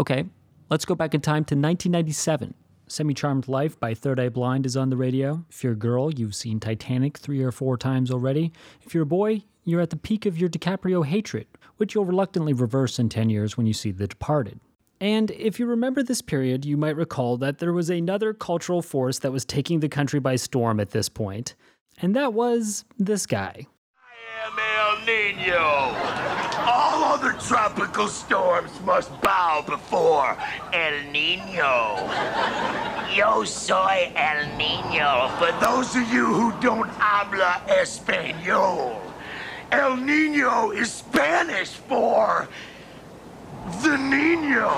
Okay, 0.00 0.26
let's 0.70 0.84
go 0.84 0.94
back 0.94 1.14
in 1.14 1.20
time 1.20 1.44
to 1.46 1.54
1997. 1.54 2.54
Semi 2.86 3.14
Charmed 3.14 3.48
Life 3.48 3.78
by 3.80 3.94
Third 3.94 4.20
Eye 4.20 4.28
Blind 4.28 4.64
is 4.64 4.76
on 4.76 4.90
the 4.90 4.96
radio. 4.96 5.44
If 5.50 5.64
you're 5.64 5.72
a 5.72 5.76
girl, 5.76 6.12
you've 6.12 6.36
seen 6.36 6.60
Titanic 6.60 7.18
three 7.18 7.42
or 7.42 7.50
four 7.50 7.76
times 7.76 8.10
already. 8.10 8.52
If 8.82 8.94
you're 8.94 9.02
a 9.02 9.06
boy, 9.06 9.42
you're 9.64 9.80
at 9.80 9.90
the 9.90 9.96
peak 9.96 10.24
of 10.24 10.38
your 10.38 10.48
DiCaprio 10.48 11.04
hatred, 11.04 11.48
which 11.78 11.94
you'll 11.94 12.04
reluctantly 12.04 12.52
reverse 12.52 12.98
in 12.98 13.08
10 13.08 13.28
years 13.28 13.56
when 13.56 13.66
you 13.66 13.72
see 13.72 13.90
The 13.90 14.06
Departed. 14.06 14.60
And 15.00 15.30
if 15.32 15.58
you 15.58 15.66
remember 15.66 16.02
this 16.02 16.22
period, 16.22 16.64
you 16.64 16.76
might 16.76 16.96
recall 16.96 17.36
that 17.38 17.58
there 17.58 17.72
was 17.72 17.90
another 17.90 18.32
cultural 18.32 18.82
force 18.82 19.18
that 19.18 19.32
was 19.32 19.44
taking 19.44 19.80
the 19.80 19.88
country 19.88 20.20
by 20.20 20.36
storm 20.36 20.80
at 20.80 20.90
this 20.90 21.08
point, 21.08 21.56
and 22.00 22.14
that 22.16 22.32
was 22.32 22.84
this 22.98 23.26
guy. 23.26 23.66
I 23.96 24.46
am 24.46 24.58
El 24.58 25.04
Nino. 25.06 26.37
Other 27.18 27.32
tropical 27.40 28.06
storms 28.06 28.70
must 28.84 29.10
bow 29.22 29.64
before 29.66 30.36
El 30.72 31.02
Nino. 31.10 31.96
Yo 33.12 33.42
soy 33.42 34.12
El 34.14 34.56
Nino. 34.56 35.28
For 35.40 35.50
those 35.58 35.96
of 35.96 36.12
you 36.12 36.26
who 36.26 36.52
don't 36.60 36.88
habla 36.90 37.60
español, 37.66 39.00
El 39.72 39.96
Nino 39.96 40.70
is 40.70 40.92
Spanish 40.92 41.70
for 41.70 42.48
the 43.82 43.96
Nino. 43.96 44.70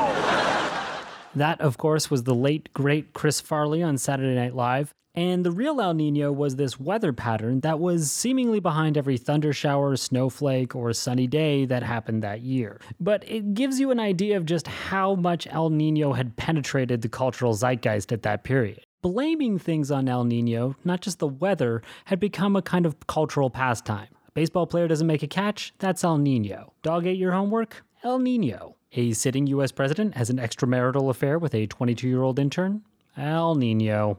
That, 1.34 1.60
of 1.60 1.76
course, 1.76 2.10
was 2.10 2.22
the 2.22 2.34
late, 2.34 2.72
great 2.72 3.12
Chris 3.12 3.42
Farley 3.42 3.82
on 3.82 3.98
Saturday 3.98 4.34
Night 4.34 4.54
Live. 4.54 4.94
And 5.20 5.44
the 5.44 5.50
real 5.50 5.82
El 5.82 5.92
Nino 5.92 6.32
was 6.32 6.56
this 6.56 6.80
weather 6.80 7.12
pattern 7.12 7.60
that 7.60 7.78
was 7.78 8.10
seemingly 8.10 8.58
behind 8.58 8.96
every 8.96 9.18
thunder 9.18 9.52
shower, 9.52 9.94
snowflake, 9.94 10.74
or 10.74 10.94
sunny 10.94 11.26
day 11.26 11.66
that 11.66 11.82
happened 11.82 12.22
that 12.22 12.40
year. 12.40 12.80
But 12.98 13.28
it 13.28 13.52
gives 13.52 13.78
you 13.78 13.90
an 13.90 14.00
idea 14.00 14.38
of 14.38 14.46
just 14.46 14.66
how 14.66 15.14
much 15.14 15.46
El 15.50 15.68
Nino 15.68 16.14
had 16.14 16.36
penetrated 16.36 17.02
the 17.02 17.10
cultural 17.10 17.52
zeitgeist 17.52 18.12
at 18.12 18.22
that 18.22 18.44
period. 18.44 18.86
Blaming 19.02 19.58
things 19.58 19.90
on 19.90 20.08
El 20.08 20.24
Nino, 20.24 20.74
not 20.86 21.02
just 21.02 21.18
the 21.18 21.28
weather, 21.28 21.82
had 22.06 22.18
become 22.18 22.56
a 22.56 22.62
kind 22.62 22.86
of 22.86 23.06
cultural 23.06 23.50
pastime. 23.50 24.08
Baseball 24.32 24.66
player 24.66 24.88
doesn't 24.88 25.06
make 25.06 25.22
a 25.22 25.26
catch, 25.28 25.74
that's 25.78 26.02
El 26.02 26.16
Nino. 26.16 26.72
Dog 26.80 27.06
ate 27.06 27.18
your 27.18 27.32
homework? 27.32 27.84
El 28.02 28.20
Nino. 28.20 28.76
A 28.94 29.12
sitting 29.12 29.46
US 29.48 29.70
president 29.70 30.14
has 30.14 30.30
an 30.30 30.38
extramarital 30.38 31.10
affair 31.10 31.38
with 31.38 31.54
a 31.54 31.66
22 31.66 32.08
year 32.08 32.22
old 32.22 32.38
intern? 32.38 32.84
El 33.18 33.54
Nino. 33.54 34.18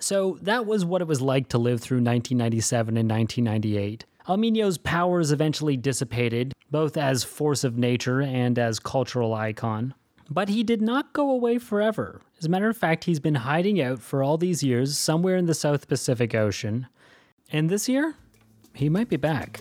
So 0.00 0.38
that 0.42 0.66
was 0.66 0.84
what 0.84 1.02
it 1.02 1.08
was 1.08 1.20
like 1.20 1.48
to 1.50 1.58
live 1.58 1.80
through 1.80 1.98
1997 1.98 2.96
and 2.96 3.10
1998. 3.10 4.04
El 4.28 4.36
Nino's 4.36 4.78
powers 4.78 5.32
eventually 5.32 5.76
dissipated, 5.76 6.52
both 6.70 6.96
as 6.96 7.24
force 7.24 7.64
of 7.64 7.76
nature 7.76 8.20
and 8.20 8.58
as 8.58 8.78
cultural 8.78 9.34
icon. 9.34 9.94
But 10.28 10.48
he 10.48 10.62
did 10.62 10.80
not 10.80 11.12
go 11.12 11.30
away 11.30 11.58
forever. 11.58 12.20
As 12.38 12.44
a 12.44 12.48
matter 12.48 12.68
of 12.68 12.76
fact, 12.76 13.04
he's 13.04 13.20
been 13.20 13.34
hiding 13.34 13.80
out 13.80 14.00
for 14.00 14.22
all 14.22 14.38
these 14.38 14.62
years 14.62 14.96
somewhere 14.96 15.36
in 15.36 15.46
the 15.46 15.54
South 15.54 15.88
Pacific 15.88 16.34
Ocean. 16.34 16.86
And 17.50 17.68
this 17.68 17.88
year, 17.88 18.14
he 18.72 18.88
might 18.88 19.08
be 19.08 19.16
back. 19.16 19.60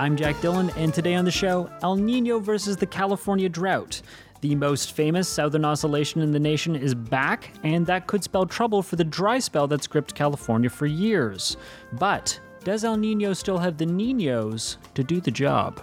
I'm 0.00 0.16
Jack 0.16 0.40
Dillon, 0.40 0.70
and 0.78 0.94
today 0.94 1.14
on 1.14 1.26
the 1.26 1.30
show, 1.30 1.68
El 1.82 1.94
Nino 1.94 2.38
versus 2.38 2.74
the 2.74 2.86
California 2.86 3.50
drought. 3.50 4.00
The 4.40 4.54
most 4.54 4.92
famous 4.92 5.28
southern 5.28 5.62
oscillation 5.62 6.22
in 6.22 6.32
the 6.32 6.40
nation 6.40 6.74
is 6.74 6.94
back, 6.94 7.52
and 7.64 7.84
that 7.84 8.06
could 8.06 8.24
spell 8.24 8.46
trouble 8.46 8.82
for 8.82 8.96
the 8.96 9.04
dry 9.04 9.38
spell 9.40 9.66
that's 9.66 9.86
gripped 9.86 10.14
California 10.14 10.70
for 10.70 10.86
years. 10.86 11.58
But 11.92 12.40
does 12.64 12.82
El 12.82 12.96
Nino 12.96 13.34
still 13.34 13.58
have 13.58 13.76
the 13.76 13.84
Ninos 13.84 14.78
to 14.94 15.04
do 15.04 15.20
the 15.20 15.30
job? 15.30 15.82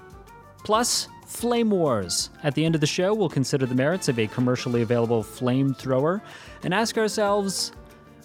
Plus, 0.64 1.08
Flame 1.28 1.70
Wars. 1.70 2.32
At 2.42 2.56
the 2.56 2.66
end 2.66 2.74
of 2.74 2.82
the 2.82 2.88
show, 2.88 3.14
we'll 3.14 3.30
consider 3.30 3.68
the 3.68 3.76
merits 3.76 4.10
of 4.10 4.18
a 4.18 4.26
commercially 4.26 4.82
available 4.82 5.22
flamethrower 5.22 6.22
and 6.64 6.74
ask 6.74 6.98
ourselves 6.98 7.72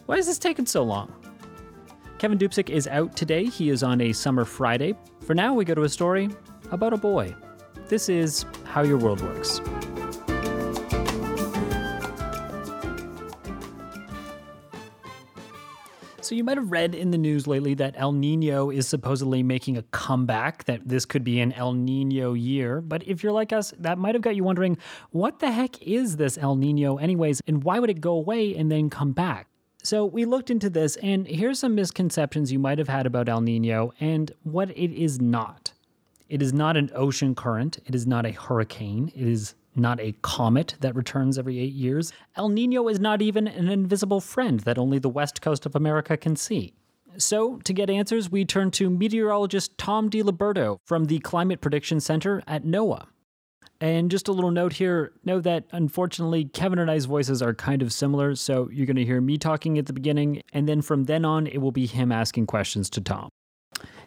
why 0.07 0.17
is 0.17 0.25
this 0.25 0.39
taking 0.39 0.65
so 0.65 0.85
long? 0.85 1.13
Kevin 2.23 2.39
Dupzyk 2.39 2.71
is 2.71 2.87
out 2.87 3.17
today. 3.17 3.47
He 3.47 3.69
is 3.69 3.83
on 3.83 4.01
a 4.01 4.13
summer 4.13 4.45
Friday. 4.45 4.95
For 5.27 5.35
now, 5.35 5.55
we 5.55 5.65
go 5.65 5.75
to 5.75 5.83
a 5.83 5.89
story 5.89 6.31
about 6.71 6.93
a 6.93 6.97
boy. 6.97 7.35
This 7.89 8.09
is 8.09 8.47
How 8.63 8.83
Your 8.83 8.97
World 8.97 9.21
Works. 9.23 9.61
So, 16.21 16.37
you 16.37 16.45
might 16.45 16.59
have 16.59 16.71
read 16.71 16.95
in 16.95 17.11
the 17.11 17.19
news 17.19 17.49
lately 17.49 17.75
that 17.75 17.97
El 17.97 18.13
Nino 18.13 18.71
is 18.71 18.87
supposedly 18.87 19.43
making 19.43 19.77
a 19.77 19.83
comeback, 19.83 20.63
that 20.67 20.87
this 20.87 21.05
could 21.05 21.25
be 21.25 21.41
an 21.41 21.53
El 21.55 21.73
Nino 21.73 22.35
year. 22.35 22.81
But 22.81 23.03
if 23.03 23.25
you're 23.25 23.33
like 23.33 23.53
us, 23.53 23.75
that 23.81 23.99
might 23.99 24.15
have 24.15 24.23
got 24.23 24.37
you 24.37 24.45
wondering 24.45 24.79
what 25.11 25.41
the 25.41 25.51
heck 25.51 25.83
is 25.83 26.19
this 26.19 26.39
El 26.39 26.55
Nino, 26.55 26.99
anyways, 26.99 27.41
and 27.49 27.65
why 27.65 27.81
would 27.81 27.91
it 27.91 28.01
go 28.01 28.13
away 28.13 28.55
and 28.55 28.71
then 28.71 28.91
come 28.91 29.11
back? 29.11 29.49
So 29.85 30.05
we 30.05 30.25
looked 30.25 30.49
into 30.49 30.71
this, 30.71 30.95
and 30.97 31.27
here's 31.27 31.59
some 31.59 31.75
misconceptions 31.75 32.53
you 32.53 32.61
might 32.61 32.79
have 32.79 32.89
had 32.89 33.05
about 33.05 33.29
El 33.29 33.41
Nino 33.41 33.93
and 33.99 34.31
what 34.45 34.71
it 34.71 34.93
is 34.93 35.21
not. 35.21 35.73
It 36.29 36.41
is 36.41 36.53
not 36.53 36.77
an 36.77 36.91
ocean 36.95 37.35
current, 37.35 37.81
it 37.85 37.95
is 37.95 38.07
not 38.07 38.25
a 38.25 38.31
hurricane, 38.31 39.11
it 39.15 39.27
is 39.27 39.55
not 39.75 39.99
a 39.99 40.15
comet 40.23 40.77
that 40.81 40.95
returns 40.95 41.37
every 41.37 41.59
eight 41.59 41.73
years. 41.73 42.13
El 42.37 42.49
Nino 42.49 42.87
is 42.87 43.01
not 43.01 43.21
even 43.21 43.49
an 43.49 43.69
invisible 43.69 44.21
friend 44.21 44.61
that 44.61 44.79
only 44.79 45.01
the 45.01 45.09
west 45.09 45.43
coast 45.43 45.67
of 45.67 45.75
America 45.75 46.17
can 46.17 46.37
see. 46.37 46.75
So, 47.17 47.57
to 47.65 47.73
get 47.73 47.91
answers, 47.91 48.31
we 48.31 48.45
turn 48.45 48.71
to 48.73 48.89
meteorologist 48.89 49.77
Tom 49.79 50.09
DiLiberto 50.09 50.79
from 50.85 51.07
the 51.07 51.19
Climate 51.19 51.61
Prediction 51.61 52.01
Center 52.01 52.43
at 52.47 52.65
NOAA. 52.65 53.07
And 53.83 54.13
just 54.13 54.29
a 54.29 54.33
little 54.33 54.53
note 54.53 54.75
here 54.75 55.11
know 55.25 55.41
that 55.41 55.65
unfortunately, 55.73 56.45
Kevin 56.45 56.79
and 56.79 56.89
I's 56.89 57.07
voices 57.07 57.43
are 57.43 57.53
kind 57.53 57.83
of 57.83 57.93
similar. 57.93 58.37
So 58.37 58.71
you're 58.73 58.87
going 58.87 58.95
to 58.95 59.05
hear 59.05 59.21
me 59.21 59.37
talking 59.37 59.77
at 59.77 59.87
the 59.87 59.93
beginning, 59.93 60.41
and 60.53 60.69
then 60.69 60.83
from 60.83 61.07
then 61.07 61.25
on, 61.25 61.49
it 61.49 61.59
will 61.59 61.73
be 61.73 61.87
him 61.87 62.13
asking 62.13 62.47
questions 62.47 62.89
to 62.91 63.01
Tom. 63.01 63.29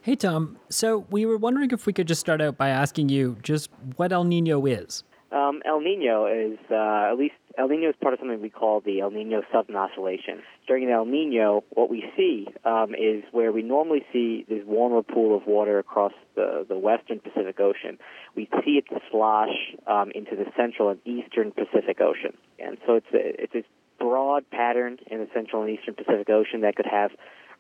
Hey, 0.02 0.16
Tom. 0.16 0.58
So 0.70 1.06
we 1.10 1.26
were 1.26 1.36
wondering 1.36 1.72
if 1.72 1.86
we 1.86 1.92
could 1.92 2.08
just 2.08 2.22
start 2.22 2.40
out 2.40 2.56
by 2.56 2.70
asking 2.70 3.10
you 3.10 3.36
just 3.44 3.70
what 3.98 4.14
El 4.14 4.24
Nino 4.24 4.66
is. 4.66 5.04
Um, 5.34 5.62
El 5.66 5.82
Nino 5.82 6.26
is, 6.26 6.58
uh, 6.72 7.12
at 7.12 7.18
least, 7.18 7.36
El 7.58 7.70
Nino 7.70 7.90
is 7.90 7.96
part 8.02 8.14
of 8.14 8.20
something 8.20 8.42
we 8.42 8.50
call 8.50 8.82
the 8.82 9.00
El 9.00 9.12
Nino 9.12 9.42
Southern 9.52 9.78
Oscillation. 9.78 10.42
During 10.68 10.86
an 10.86 10.90
El 10.90 11.06
Nino, 11.06 11.64
what 11.70 11.90
we 11.90 12.04
see 12.18 12.48
um, 12.66 12.94
is 12.94 13.24
where 13.32 13.52
we 13.52 13.62
normally 13.62 14.06
see 14.12 14.46
this 14.50 14.64
warmer 14.66 15.02
pool 15.02 15.36
of 15.38 15.48
water 15.48 15.80
across 15.80 16.12
the, 16.36 16.66
the 16.68 16.78
western 16.78 17.20
Pacific 17.20 17.60
Ocean, 17.60 17.98
we 18.36 18.50
see 18.64 18.78
it 18.78 18.86
slosh 19.10 19.56
um, 19.88 20.12
into 20.14 20.36
the 20.36 20.46
central 20.58 20.90
and 20.90 21.00
eastern 21.06 21.52
Pacific 21.52 22.02
Ocean. 22.02 22.36
And 22.60 22.78
so 22.86 22.96
it's 22.96 23.08
a, 23.14 23.44
it's 23.44 23.56
a 23.56 23.64
broad 24.04 24.50
pattern 24.50 24.98
in 25.08 25.20
the 25.20 25.28
central 25.34 25.62
and 25.62 25.72
eastern 25.72 25.96
Pacific 25.96 26.30
Ocean 26.30 26.62
that 26.62 26.76
could 26.76 26.88
have 26.88 27.12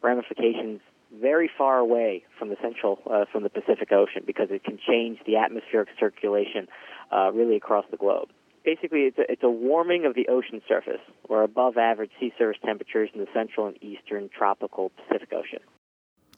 ramifications 0.01 0.81
very 1.21 1.49
far 1.57 1.77
away 1.77 2.25
from 2.37 2.49
the 2.49 2.57
central 2.61 2.99
uh, 3.09 3.23
from 3.31 3.43
the 3.43 3.49
Pacific 3.49 3.91
Ocean 3.93 4.23
because 4.25 4.47
it 4.51 4.63
can 4.65 4.77
change 4.85 5.19
the 5.25 5.37
atmospheric 5.37 5.87
circulation 5.97 6.67
uh, 7.11 7.31
really 7.31 7.55
across 7.55 7.85
the 7.91 7.97
globe. 7.97 8.27
Basically, 8.65 9.01
it's 9.01 9.17
a, 9.19 9.31
it's 9.31 9.43
a 9.43 9.49
warming 9.49 10.05
of 10.05 10.15
the 10.15 10.27
ocean 10.27 10.59
surface 10.67 11.01
or 11.29 11.43
above 11.43 11.77
average 11.77 12.09
sea 12.19 12.33
surface 12.37 12.59
temperatures 12.65 13.09
in 13.13 13.21
the 13.21 13.27
central 13.31 13.67
and 13.67 13.81
eastern 13.83 14.29
tropical 14.35 14.91
Pacific 14.97 15.31
Ocean. 15.31 15.59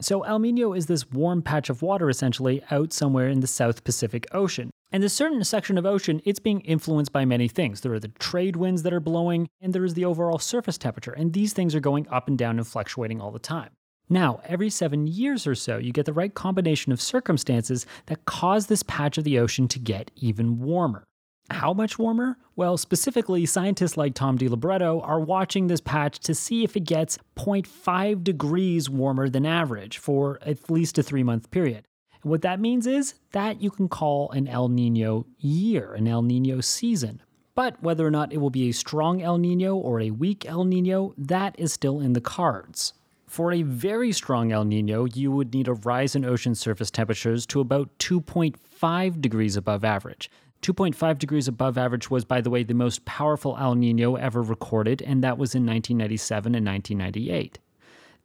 So, 0.02 0.24
El 0.24 0.40
Nino 0.40 0.74
is 0.74 0.88
this 0.88 1.10
warm 1.10 1.42
patch 1.42 1.70
of 1.70 1.82
water 1.82 2.10
essentially 2.10 2.62
out 2.70 2.92
somewhere 2.92 3.30
in 3.30 3.40
the 3.40 3.48
South 3.48 3.84
Pacific 3.84 4.28
Ocean. 4.34 4.70
And 4.92 5.02
this 5.02 5.14
certain 5.14 5.44
section 5.44 5.78
of 5.78 5.86
ocean, 5.86 6.22
it's 6.24 6.40
being 6.40 6.62
influenced 6.62 7.12
by 7.12 7.26
many 7.26 7.48
things. 7.48 7.82
There 7.82 7.94
are 7.94 8.00
the 8.00 8.08
trade 8.10 8.56
winds 8.56 8.84
that 8.84 8.94
are 8.94 9.00
blowing, 9.00 9.50
and 9.60 9.74
there 9.74 9.84
is 9.84 9.96
the 9.96 10.06
overall 10.06 10.40
surface 10.40 10.78
temperature. 10.78 11.12
And 11.14 11.34
these 11.34 11.54
things 11.54 11.76
are 11.76 11.80
going 11.80 12.08
up 12.10 12.28
and 12.28 12.38
down 12.38 12.58
and 12.58 12.68
fluctuating 12.68 13.20
all 13.20 13.32
the 13.32 13.40
time. 13.40 13.72
Now, 14.10 14.40
every 14.46 14.70
seven 14.70 15.08
years 15.08 15.46
or 15.46 15.56
so, 15.56 15.78
you 15.78 15.92
get 15.92 16.06
the 16.06 16.14
right 16.14 16.34
combination 16.34 16.94
of 16.94 17.02
circumstances 17.02 17.86
that 18.06 18.26
cause 18.26 18.68
this 18.68 18.84
patch 18.84 19.18
of 19.18 19.26
the 19.26 19.40
ocean 19.40 19.68
to 19.70 19.80
get 19.80 20.12
even 20.16 20.60
warmer. 20.60 21.04
How 21.50 21.74
much 21.74 21.98
warmer? 21.98 22.38
Well, 22.58 22.78
specifically, 22.78 23.46
scientists 23.46 23.96
like 23.96 24.14
Tom 24.14 24.38
DiLiberto 24.38 25.02
are 25.08 25.20
watching 25.20 25.68
this 25.68 25.80
patch 25.80 26.20
to 26.20 26.36
see 26.36 26.64
if 26.64 26.76
it 26.76 26.84
gets 26.84 27.18
0.5 27.38 28.24
degrees 28.24 28.90
warmer 28.90 29.30
than 29.30 29.46
average 29.46 29.98
for 29.98 30.40
at 30.42 30.70
least 30.70 30.98
a 30.98 31.04
three 31.04 31.24
month 31.24 31.50
period. 31.50 31.88
And 32.22 32.30
what 32.30 32.42
that 32.42 32.60
means 32.60 32.86
is 32.86 33.16
that 33.32 33.62
you 33.62 33.72
can 33.72 33.88
call 33.88 34.30
an 34.32 34.48
El 34.48 34.68
Nino 34.68 35.26
year, 35.38 35.94
an 35.94 36.08
El 36.08 36.22
Nino 36.22 36.60
season. 36.60 37.22
But 37.56 37.82
whether 37.82 38.06
or 38.06 38.12
not 38.12 38.34
it 38.34 38.38
will 38.38 38.50
be 38.50 38.70
a 38.70 38.74
strong 38.74 39.22
El 39.22 39.38
Nino 39.38 39.76
or 39.76 40.02
a 40.02 40.12
weak 40.12 40.46
El 40.46 40.66
Nino, 40.66 41.14
that 41.18 41.58
is 41.58 41.72
still 41.72 42.02
in 42.02 42.14
the 42.14 42.22
cards. 42.22 42.94
For 43.26 43.52
a 43.52 43.62
very 43.62 44.12
strong 44.12 44.52
El 44.52 44.66
Nino, 44.66 45.06
you 45.06 45.32
would 45.32 45.54
need 45.54 45.68
a 45.68 45.74
rise 45.74 46.16
in 46.16 46.26
ocean 46.26 46.56
surface 46.56 46.92
temperatures 46.92 47.46
to 47.48 47.60
about 47.60 47.98
2.5 48.00 49.22
degrees 49.22 49.56
above 49.56 49.84
average. 49.84 50.30
2.5 50.62 51.20
degrees 51.20 51.48
above 51.48 51.78
average 51.78 52.10
was, 52.10 52.26
by 52.26 52.42
the 52.42 52.50
way, 52.50 52.64
the 52.64 52.74
most 52.74 53.06
powerful 53.06 53.58
El 53.60 53.76
Nino 53.76 54.16
ever 54.16 54.42
recorded, 54.42 55.02
and 55.02 55.24
that 55.24 55.38
was 55.38 55.56
in 55.56 55.66
1997 55.66 56.56
and 56.56 56.66
1998. 56.66 57.60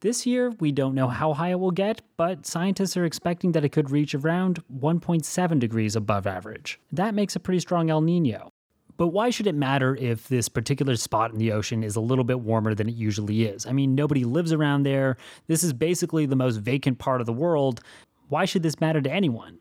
This 0.01 0.27
year, 0.27 0.51
we 0.59 0.73
don't 0.73 0.97
know 0.97 1.07
how 1.07 1.33
high 1.33 1.51
it 1.51 1.61
will 1.61 1.71
get, 1.71 2.03
but 2.17 2.45
scientists 2.45 2.97
are 2.97 3.05
expecting 3.05 3.53
that 3.53 3.65
it 3.65 3.69
could 3.69 3.93
reach 3.93 4.17
around 4.17 4.61
1.7 4.77 5.59
degrees 5.61 5.95
above 5.95 6.27
average. 6.27 6.81
That 6.91 7.15
makes 7.15 7.37
a 7.37 7.41
pretty 7.41 7.61
strong 7.61 7.89
El 7.89 8.01
Nino. 8.01 8.51
But 8.97 9.09
why 9.09 9.31
should 9.31 9.47
it 9.47 9.55
matter 9.55 9.97
if 9.97 10.29
this 10.29 10.49
particular 10.49 10.97
spot 10.97 11.33
in 11.33 11.39
the 11.39 11.53
ocean 11.53 11.85
is 11.85 11.97
a 11.97 12.01
little 12.01 12.25
bit 12.25 12.41
warmer 12.41 12.75
than 12.75 12.89
it 12.89 12.95
usually 12.95 13.45
is? 13.45 13.65
I 13.65 13.73
mean, 13.73 13.95
nobody 13.95 14.25
lives 14.25 14.53
around 14.53 14.83
there. 14.83 15.17
This 15.47 15.63
is 15.63 15.73
basically 15.73 16.27
the 16.27 16.37
most 16.37 16.57
vacant 16.57 16.99
part 16.99 17.21
of 17.21 17.27
the 17.27 17.33
world. 17.33 17.81
Why 18.29 18.45
should 18.45 18.63
this 18.63 18.81
matter 18.81 19.01
to 19.01 19.11
anyone? 19.11 19.59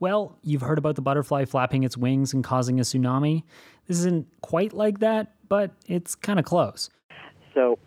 Well, 0.00 0.38
you've 0.42 0.62
heard 0.62 0.78
about 0.78 0.96
the 0.96 1.02
butterfly 1.02 1.44
flapping 1.44 1.84
its 1.84 1.96
wings 1.96 2.34
and 2.34 2.42
causing 2.42 2.78
a 2.78 2.82
tsunami. 2.82 3.44
This 3.86 3.98
isn't 3.98 4.26
quite 4.40 4.72
like 4.72 4.98
that, 5.00 5.34
but 5.48 5.72
it's 5.86 6.14
kind 6.14 6.38
of 6.38 6.44
close. 6.44 6.90
So 7.54 7.78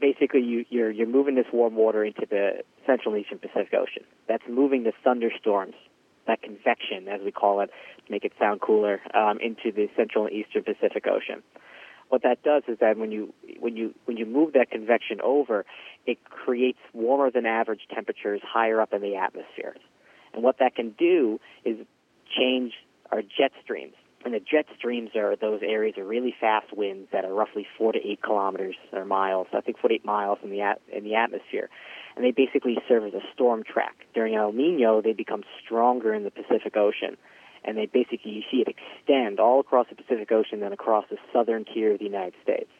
basically, 0.00 0.42
you, 0.42 0.64
you're, 0.68 0.90
you're 0.90 1.08
moving 1.08 1.34
this 1.34 1.46
warm 1.52 1.74
water 1.76 2.04
into 2.04 2.26
the 2.28 2.62
Central 2.86 3.14
and 3.14 3.24
Eastern 3.24 3.38
Pacific 3.38 3.74
Ocean. 3.74 4.04
That's 4.28 4.42
moving 4.48 4.84
the 4.84 4.92
thunderstorms, 5.02 5.74
that 6.26 6.42
convection, 6.42 7.08
as 7.08 7.20
we 7.24 7.32
call 7.32 7.60
it, 7.60 7.70
to 8.04 8.12
make 8.12 8.24
it 8.24 8.32
sound 8.38 8.60
cooler, 8.60 9.00
um, 9.14 9.38
into 9.40 9.72
the 9.74 9.88
Central 9.96 10.26
and 10.26 10.34
Eastern 10.34 10.62
Pacific 10.62 11.06
Ocean. 11.06 11.42
What 12.08 12.22
that 12.22 12.42
does 12.44 12.62
is 12.68 12.78
that 12.80 12.96
when 12.98 13.10
you 13.10 13.34
when 13.58 13.76
you 13.76 13.92
when 14.04 14.16
you 14.16 14.26
move 14.26 14.52
that 14.52 14.70
convection 14.70 15.20
over, 15.22 15.64
it 16.06 16.22
creates 16.24 16.78
warmer 16.92 17.32
than 17.32 17.46
average 17.46 17.80
temperatures 17.92 18.40
higher 18.44 18.80
up 18.80 18.92
in 18.92 19.02
the 19.02 19.16
atmosphere. 19.16 19.74
And 20.36 20.44
what 20.44 20.58
that 20.60 20.76
can 20.76 20.90
do 20.90 21.40
is 21.64 21.78
change 22.38 22.74
our 23.10 23.22
jet 23.22 23.52
streams. 23.64 23.94
And 24.24 24.34
the 24.34 24.40
jet 24.40 24.66
streams 24.76 25.10
are 25.14 25.36
those 25.36 25.60
areas 25.62 25.94
of 25.98 26.06
really 26.06 26.34
fast 26.38 26.76
winds 26.76 27.08
that 27.12 27.24
are 27.24 27.32
roughly 27.32 27.66
four 27.78 27.92
to 27.92 27.98
eight 27.98 28.22
kilometers 28.22 28.74
or 28.92 29.04
miles. 29.04 29.46
I 29.52 29.60
think 29.60 29.78
four 29.78 29.88
to 29.88 29.94
eight 29.94 30.04
miles 30.04 30.38
in 30.42 30.50
the 30.50 30.60
at, 30.60 30.80
in 30.92 31.04
the 31.04 31.14
atmosphere, 31.14 31.70
and 32.16 32.24
they 32.24 32.32
basically 32.32 32.76
serve 32.88 33.04
as 33.04 33.14
a 33.14 33.22
storm 33.34 33.62
track. 33.62 33.94
During 34.14 34.34
El 34.34 34.52
Nino, 34.52 35.00
they 35.00 35.12
become 35.12 35.42
stronger 35.64 36.12
in 36.12 36.24
the 36.24 36.30
Pacific 36.30 36.76
Ocean, 36.76 37.16
and 37.64 37.76
they 37.78 37.86
basically 37.86 38.32
you 38.32 38.42
see 38.50 38.64
it 38.66 38.68
extend 38.68 39.38
all 39.38 39.60
across 39.60 39.86
the 39.88 39.94
Pacific 39.94 40.32
Ocean 40.32 40.62
and 40.62 40.74
across 40.74 41.04
the 41.08 41.18
southern 41.32 41.64
tier 41.64 41.92
of 41.92 42.00
the 42.00 42.04
United 42.04 42.34
States. 42.42 42.70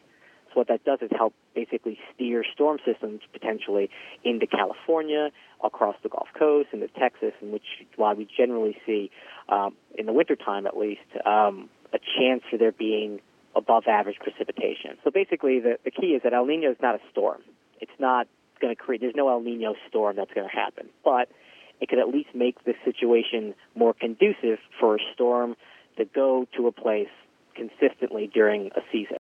What 0.57 0.69
that 0.69 0.83
does 0.83 0.97
is 1.03 1.11
help 1.15 1.35
basically 1.53 1.99
steer 2.15 2.43
storm 2.51 2.79
systems 2.83 3.21
potentially 3.31 3.91
into 4.23 4.47
California, 4.47 5.29
across 5.63 5.95
the 6.01 6.09
Gulf 6.09 6.29
Coast, 6.33 6.69
into 6.73 6.87
Texas, 6.87 7.33
in 7.43 7.51
which 7.51 7.85
why 7.95 8.15
we 8.15 8.27
generally 8.35 8.75
see 8.83 9.11
um, 9.49 9.75
in 9.99 10.07
the 10.07 10.13
wintertime 10.13 10.65
at 10.65 10.75
least 10.75 11.05
um, 11.27 11.69
a 11.93 11.99
chance 11.99 12.41
for 12.49 12.57
there 12.57 12.71
being 12.71 13.19
above 13.55 13.83
average 13.87 14.17
precipitation. 14.17 14.97
So 15.03 15.11
basically, 15.11 15.59
the, 15.59 15.77
the 15.85 15.91
key 15.91 16.15
is 16.17 16.23
that 16.23 16.33
El 16.33 16.47
Nino 16.47 16.71
is 16.71 16.77
not 16.81 16.95
a 16.95 16.99
storm. 17.11 17.41
It's 17.79 17.99
not 17.99 18.27
going 18.59 18.75
to 18.75 18.81
create. 18.81 19.01
There's 19.01 19.15
no 19.15 19.29
El 19.29 19.41
Nino 19.41 19.75
storm 19.87 20.15
that's 20.15 20.33
going 20.33 20.49
to 20.49 20.55
happen, 20.55 20.89
but 21.05 21.29
it 21.79 21.87
could 21.87 21.99
at 21.99 22.07
least 22.07 22.29
make 22.33 22.63
the 22.65 22.73
situation 22.83 23.53
more 23.75 23.93
conducive 23.93 24.57
for 24.79 24.95
a 24.95 24.99
storm 25.13 25.55
to 25.97 26.05
go 26.05 26.47
to 26.57 26.65
a 26.65 26.71
place 26.71 27.13
consistently 27.53 28.27
during 28.33 28.71
a 28.75 28.81
season. 28.91 29.17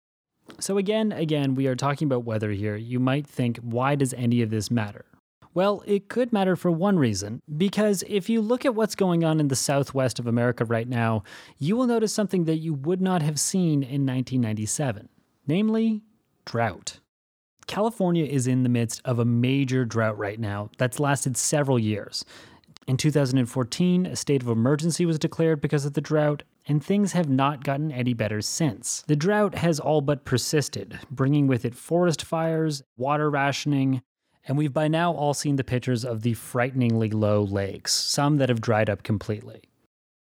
So, 0.60 0.78
again, 0.78 1.12
again, 1.12 1.56
we 1.56 1.68
are 1.68 1.76
talking 1.76 2.08
about 2.08 2.26
weather 2.26 2.52
here. 2.52 2.76
You 2.76 3.00
might 3.00 3.26
think, 3.26 3.58
why 3.60 3.96
does 3.96 4.14
any 4.14 4.42
of 4.42 4.50
this 4.50 4.70
matter? 4.70 5.06
Well, 5.54 5.84
it 5.86 6.08
could 6.08 6.32
matter 6.32 6.56
for 6.56 6.72
one 6.72 6.98
reason, 6.98 7.42
because 7.58 8.04
if 8.08 8.30
you 8.30 8.42
look 8.42 8.66
at 8.66 8.76
what's 8.76 8.96
going 8.96 9.24
on 9.24 9.40
in 9.40 9.50
the 9.50 9.56
southwest 9.56 10.18
of 10.18 10.28
America 10.28 10.64
right 10.64 10.88
now, 10.88 11.24
you 11.58 11.76
will 11.76 11.88
notice 11.88 12.14
something 12.14 12.46
that 12.46 12.58
you 12.58 12.74
would 12.74 13.02
not 13.02 13.22
have 13.22 13.40
seen 13.40 13.84
in 13.84 14.06
1997 14.06 15.10
namely, 15.48 16.02
drought. 16.46 17.00
California 17.68 18.26
is 18.26 18.48
in 18.48 18.64
the 18.64 18.70
midst 18.70 19.02
of 19.06 19.20
a 19.20 19.26
major 19.26 19.86
drought 19.86 20.18
right 20.18 20.40
now 20.40 20.70
that's 20.78 21.00
lasted 21.00 21.38
several 21.38 21.80
years. 21.80 22.26
In 22.88 22.98
2014, 22.98 24.06
a 24.06 24.16
state 24.16 24.42
of 24.42 24.48
emergency 24.50 25.06
was 25.06 25.20
declared 25.20 25.62
because 25.62 25.86
of 25.86 25.94
the 25.94 26.02
drought, 26.02 26.44
and 26.72 26.82
things 26.82 27.12
have 27.12 27.28
not 27.28 27.66
gotten 27.66 27.92
any 27.92 28.14
better 28.14 28.40
since. 28.40 29.04
The 29.06 29.16
drought 29.18 29.56
has 29.56 29.78
all 29.78 30.00
but 30.00 30.24
persisted, 30.24 30.98
bringing 31.12 31.46
with 31.46 31.66
it 31.66 31.76
forest 31.76 32.24
fires, 32.24 32.82
water 32.96 33.30
rationing, 33.30 34.02
and 34.48 34.58
we've 34.58 34.72
by 34.72 34.88
now 34.88 35.12
all 35.12 35.34
seen 35.34 35.58
the 35.58 35.66
pictures 35.66 36.06
of 36.06 36.22
the 36.22 36.34
frighteningly 36.34 37.10
low 37.10 37.44
lakes, 37.44 37.94
some 37.94 38.38
that 38.38 38.48
have 38.48 38.62
dried 38.62 38.90
up 38.90 39.04
completely. 39.04 39.64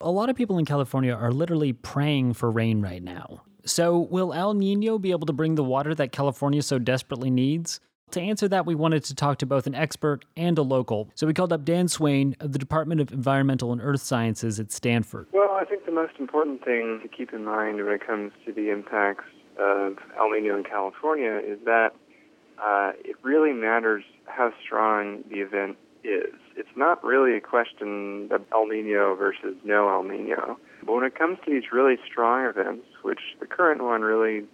A 0.02 0.10
lot 0.10 0.28
of 0.28 0.36
people 0.36 0.58
in 0.58 0.66
California 0.66 1.14
are 1.14 1.32
literally 1.32 1.72
praying 1.72 2.34
for 2.34 2.50
rain 2.50 2.82
right 2.82 3.02
now. 3.02 3.40
So, 3.64 3.98
will 3.98 4.34
El 4.34 4.52
Nino 4.52 4.98
be 4.98 5.12
able 5.12 5.26
to 5.26 5.32
bring 5.32 5.54
the 5.54 5.64
water 5.64 5.94
that 5.94 6.12
California 6.12 6.60
so 6.60 6.78
desperately 6.78 7.30
needs? 7.30 7.80
To 8.14 8.20
answer 8.20 8.46
that, 8.46 8.64
we 8.64 8.76
wanted 8.76 9.02
to 9.06 9.14
talk 9.16 9.38
to 9.38 9.46
both 9.46 9.66
an 9.66 9.74
expert 9.74 10.24
and 10.36 10.56
a 10.56 10.62
local. 10.62 11.10
So 11.16 11.26
we 11.26 11.34
called 11.34 11.52
up 11.52 11.64
Dan 11.64 11.88
Swain 11.88 12.36
of 12.38 12.52
the 12.52 12.60
Department 12.60 13.00
of 13.00 13.10
Environmental 13.10 13.72
and 13.72 13.80
Earth 13.82 14.02
Sciences 14.02 14.60
at 14.60 14.70
Stanford. 14.70 15.26
Well, 15.32 15.50
I 15.50 15.64
think 15.64 15.84
the 15.84 15.90
most 15.90 16.12
important 16.20 16.64
thing 16.64 17.00
to 17.02 17.08
keep 17.08 17.32
in 17.32 17.44
mind 17.44 17.84
when 17.84 17.92
it 17.92 18.06
comes 18.06 18.30
to 18.46 18.52
the 18.52 18.70
impacts 18.70 19.24
of 19.58 19.96
El 20.16 20.30
Nino 20.30 20.56
in 20.56 20.62
California 20.62 21.40
is 21.44 21.58
that 21.64 21.90
uh, 22.64 22.92
it 23.04 23.16
really 23.24 23.52
matters 23.52 24.04
how 24.26 24.52
strong 24.64 25.24
the 25.28 25.38
event 25.38 25.76
is. 26.04 26.34
It's 26.56 26.76
not 26.76 27.02
really 27.02 27.36
a 27.36 27.40
question 27.40 28.28
of 28.30 28.42
El 28.52 28.68
Nino 28.68 29.16
versus 29.16 29.56
no 29.64 29.88
El 29.88 30.04
Nino. 30.04 30.56
But 30.86 30.92
when 30.92 31.02
it 31.04 31.18
comes 31.18 31.38
to 31.46 31.50
these 31.50 31.72
really 31.72 31.96
strong 32.06 32.46
events, 32.46 32.86
which 33.02 33.34
the 33.40 33.46
current 33.46 33.82
one 33.82 34.02
really 34.02 34.44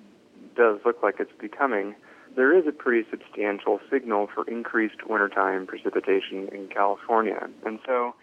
does 0.57 0.79
look 0.87 1.03
like 1.03 1.17
it's 1.19 1.39
becoming, 1.39 1.95
there 2.37 2.57
is 2.57 2.67
a 2.67 2.73
pretty 2.73 3.09
substantial 3.11 3.81
signal 3.91 4.29
for 4.33 4.49
increased 4.49 5.07
wintertime 5.07 5.67
precipitation 5.67 6.49
in 6.53 6.69
California. 6.69 7.49
And 7.65 7.79
so 7.87 8.15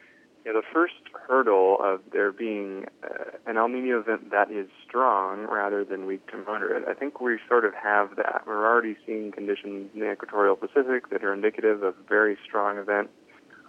you 0.48 0.54
know, 0.54 0.62
the 0.62 0.68
first 0.74 0.94
hurdle 1.28 1.78
of 1.82 2.00
there 2.14 2.32
being 2.32 2.86
uh, 3.04 3.36
an 3.46 3.58
El 3.58 3.68
Nino 3.68 4.00
event 4.00 4.32
that 4.32 4.50
is 4.50 4.70
strong 4.88 5.46
rather 5.46 5.84
than 5.84 6.06
weak 6.06 6.26
to 6.32 6.38
moderate, 6.38 6.88
I 6.88 6.94
think 6.94 7.20
we 7.20 7.38
sort 7.50 7.66
of 7.66 7.74
have 7.74 8.16
that. 8.16 8.44
We're 8.48 8.66
already 8.66 8.96
seeing 9.06 9.34
conditions 9.34 9.90
in 9.94 10.00
the 10.00 10.10
equatorial 10.10 10.56
Pacific 10.56 11.10
that 11.10 11.22
are 11.26 11.34
indicative 11.34 11.84
of 11.84 11.96
a 11.96 12.08
very 12.08 12.38
strong 12.46 12.78
event, 12.78 13.10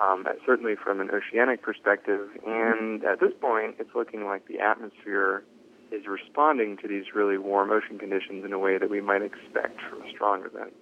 um, 0.00 0.24
certainly 0.46 0.76
from 0.76 1.00
an 1.00 1.10
oceanic 1.10 1.62
perspective. 1.62 2.28
And 2.46 3.02
at 3.02 3.18
this 3.18 3.32
point, 3.40 3.74
it's 3.80 3.94
looking 3.96 4.24
like 4.24 4.46
the 4.46 4.60
atmosphere 4.60 5.42
is 5.92 6.06
responding 6.06 6.76
to 6.78 6.88
these 6.88 7.04
really 7.14 7.38
warm 7.38 7.70
ocean 7.70 7.98
conditions 7.98 8.44
in 8.44 8.52
a 8.52 8.58
way 8.58 8.78
that 8.78 8.90
we 8.90 9.00
might 9.00 9.22
expect 9.22 9.80
from 9.88 10.02
a 10.02 10.10
strong 10.10 10.44
event. 10.44 10.72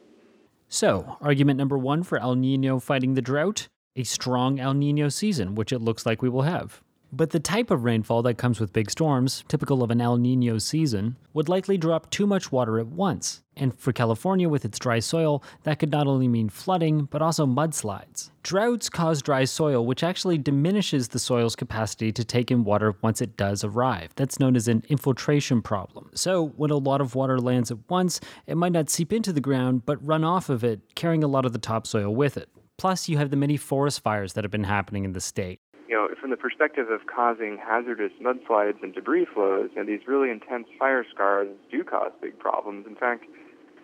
So, 0.69 1.17
argument 1.21 1.59
number 1.59 1.79
one 1.79 2.03
for 2.03 2.19
El 2.19 2.35
Nino 2.35 2.81
fighting 2.81 3.15
the 3.15 3.23
drought 3.23 3.69
a 3.97 4.05
strong 4.05 4.61
El 4.61 4.75
Nino 4.75 5.09
season, 5.09 5.55
which 5.55 5.73
it 5.73 5.79
looks 5.79 6.05
like 6.05 6.21
we 6.21 6.29
will 6.29 6.43
have. 6.43 6.83
But 7.17 7.31
the 7.31 7.41
type 7.41 7.71
of 7.71 7.85
rainfall 7.85 8.21
that 8.25 8.37
comes 8.37 8.61
with 8.61 8.75
big 8.75 8.91
storms, 8.91 9.43
typical 9.49 9.83
of 9.83 9.91
an 9.91 10.03
El 10.03 10.19
Nino 10.19 10.59
season, 10.59 11.17
would 11.33 11.49
likely 11.49 11.79
drop 11.79 12.11
too 12.11 12.27
much 12.27 12.53
water 12.53 12.79
at 12.79 12.89
once. 12.89 13.43
And 13.57 13.75
for 13.75 13.91
California 13.91 14.51
with 14.51 14.67
its 14.67 14.79
dry 14.79 14.99
soil, 14.99 15.43
that 15.63 15.79
could 15.79 15.91
not 15.91 16.07
only 16.07 16.29
mean 16.29 16.51
flooding, 16.51 17.07
but 17.07 17.23
also 17.23 17.47
mudslides. 17.47 18.33
Droughts 18.43 18.91
cause 18.91 19.23
dry 19.23 19.47
soil, 19.47 19.87
which 19.87 20.05
actually 20.05 20.37
diminishes 20.37 21.09
the 21.09 21.19
soil's 21.19 21.57
capacity 21.57 22.13
to 22.13 22.23
take 22.23 22.51
in 22.51 22.65
water 22.65 22.95
once 23.01 23.23
it 23.23 23.39
does 23.39 23.65
arrive. 23.65 24.11
That's 24.17 24.39
known 24.39 24.55
as 24.55 24.69
an 24.69 24.83
infiltration 24.91 25.63
problem. 25.63 26.11
So, 26.13 26.49
when 26.59 26.71
a 26.71 26.77
lot 26.77 27.01
of 27.01 27.15
water 27.15 27.41
lands 27.41 27.71
at 27.71 27.79
once, 27.89 28.21
it 28.47 28.59
might 28.59 28.73
not 28.73 28.91
seep 28.91 29.11
into 29.11 29.33
the 29.33 29.41
ground, 29.41 29.87
but 29.87 30.07
run 30.07 30.23
off 30.23 30.51
of 30.51 30.63
it, 30.63 30.95
carrying 30.95 31.25
a 31.25 31.29
lot 31.29 31.47
of 31.47 31.55
the 31.55 31.59
topsoil 31.59 32.15
with 32.15 32.37
it. 32.37 32.51
Plus, 32.79 33.09
you 33.09 33.17
have 33.17 33.31
the 33.31 33.37
many 33.37 33.57
forest 33.57 34.01
fires 34.01 34.35
that 34.35 34.45
have 34.45 34.51
been 34.51 34.65
happening 34.65 35.05
in 35.05 35.13
the 35.13 35.21
state. 35.21 35.61
You 35.89 35.95
know, 35.95 36.09
from 36.21 36.31
the 36.31 36.37
perspective 36.37 36.91
of 36.91 37.07
causing 37.07 37.59
hazardous 37.59 38.13
mudslides 38.21 38.83
and 38.83 38.93
debris 38.93 39.27
flows, 39.33 39.71
and 39.77 39.89
these 39.89 40.01
really 40.07 40.31
intense 40.31 40.67
fire 40.79 41.05
scars 41.15 41.49
do 41.71 41.85
cause 41.85 42.11
big 42.21 42.39
problems. 42.39 42.87
In 42.89 42.97
fact, 42.97 43.25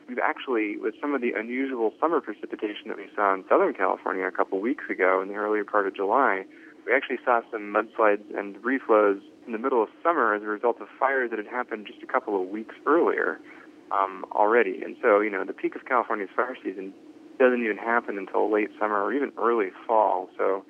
we've 0.09 0.19
actually, 0.19 0.77
with 0.77 0.95
some 1.01 1.15
of 1.15 1.21
the 1.21 1.33
unusual 1.33 1.93
summer 2.01 2.21
precipitation 2.21 2.89
that 2.89 2.97
we 2.97 3.07
saw 3.15 3.35
in 3.35 3.45
Southern 3.49 3.73
California 3.73 4.27
a 4.27 4.33
couple 4.33 4.61
weeks 4.61 4.85
ago 4.91 5.23
in 5.23 5.29
the 5.29 5.35
earlier 5.35 5.65
part 5.65 5.87
of 5.87 5.95
July, 5.95 6.45
we 6.87 6.93
actually 6.93 7.19
saw 7.25 7.41
some 7.53 7.73
mudslides 7.73 8.25
and 8.37 8.55
debris 8.55 8.81
flows 8.85 9.21
in 9.47 9.53
the 9.53 9.59
middle 9.59 9.83
of 9.83 9.89
summer 10.03 10.35
as 10.35 10.43
a 10.43 10.47
result 10.47 10.81
of 10.81 10.89
fires 10.99 11.31
that 11.31 11.39
had 11.39 11.47
happened 11.47 11.87
just 11.87 12.03
a 12.03 12.07
couple 12.07 12.41
of 12.41 12.49
weeks 12.49 12.75
earlier 12.85 13.39
um, 13.93 14.25
already. 14.33 14.83
And 14.83 14.97
so, 15.01 15.21
you 15.21 15.31
know, 15.31 15.45
the 15.45 15.53
peak 15.53 15.77
of 15.77 15.85
California's 15.85 16.31
fire 16.35 16.57
season 16.63 16.93
doesn't 17.39 17.63
even 17.63 17.77
happen 17.77 18.19
until 18.19 18.53
late 18.53 18.71
summer 18.79 19.03
or 19.03 19.13
even 19.13 19.33
early 19.39 19.71
fall. 19.87 20.29
So 20.37 20.65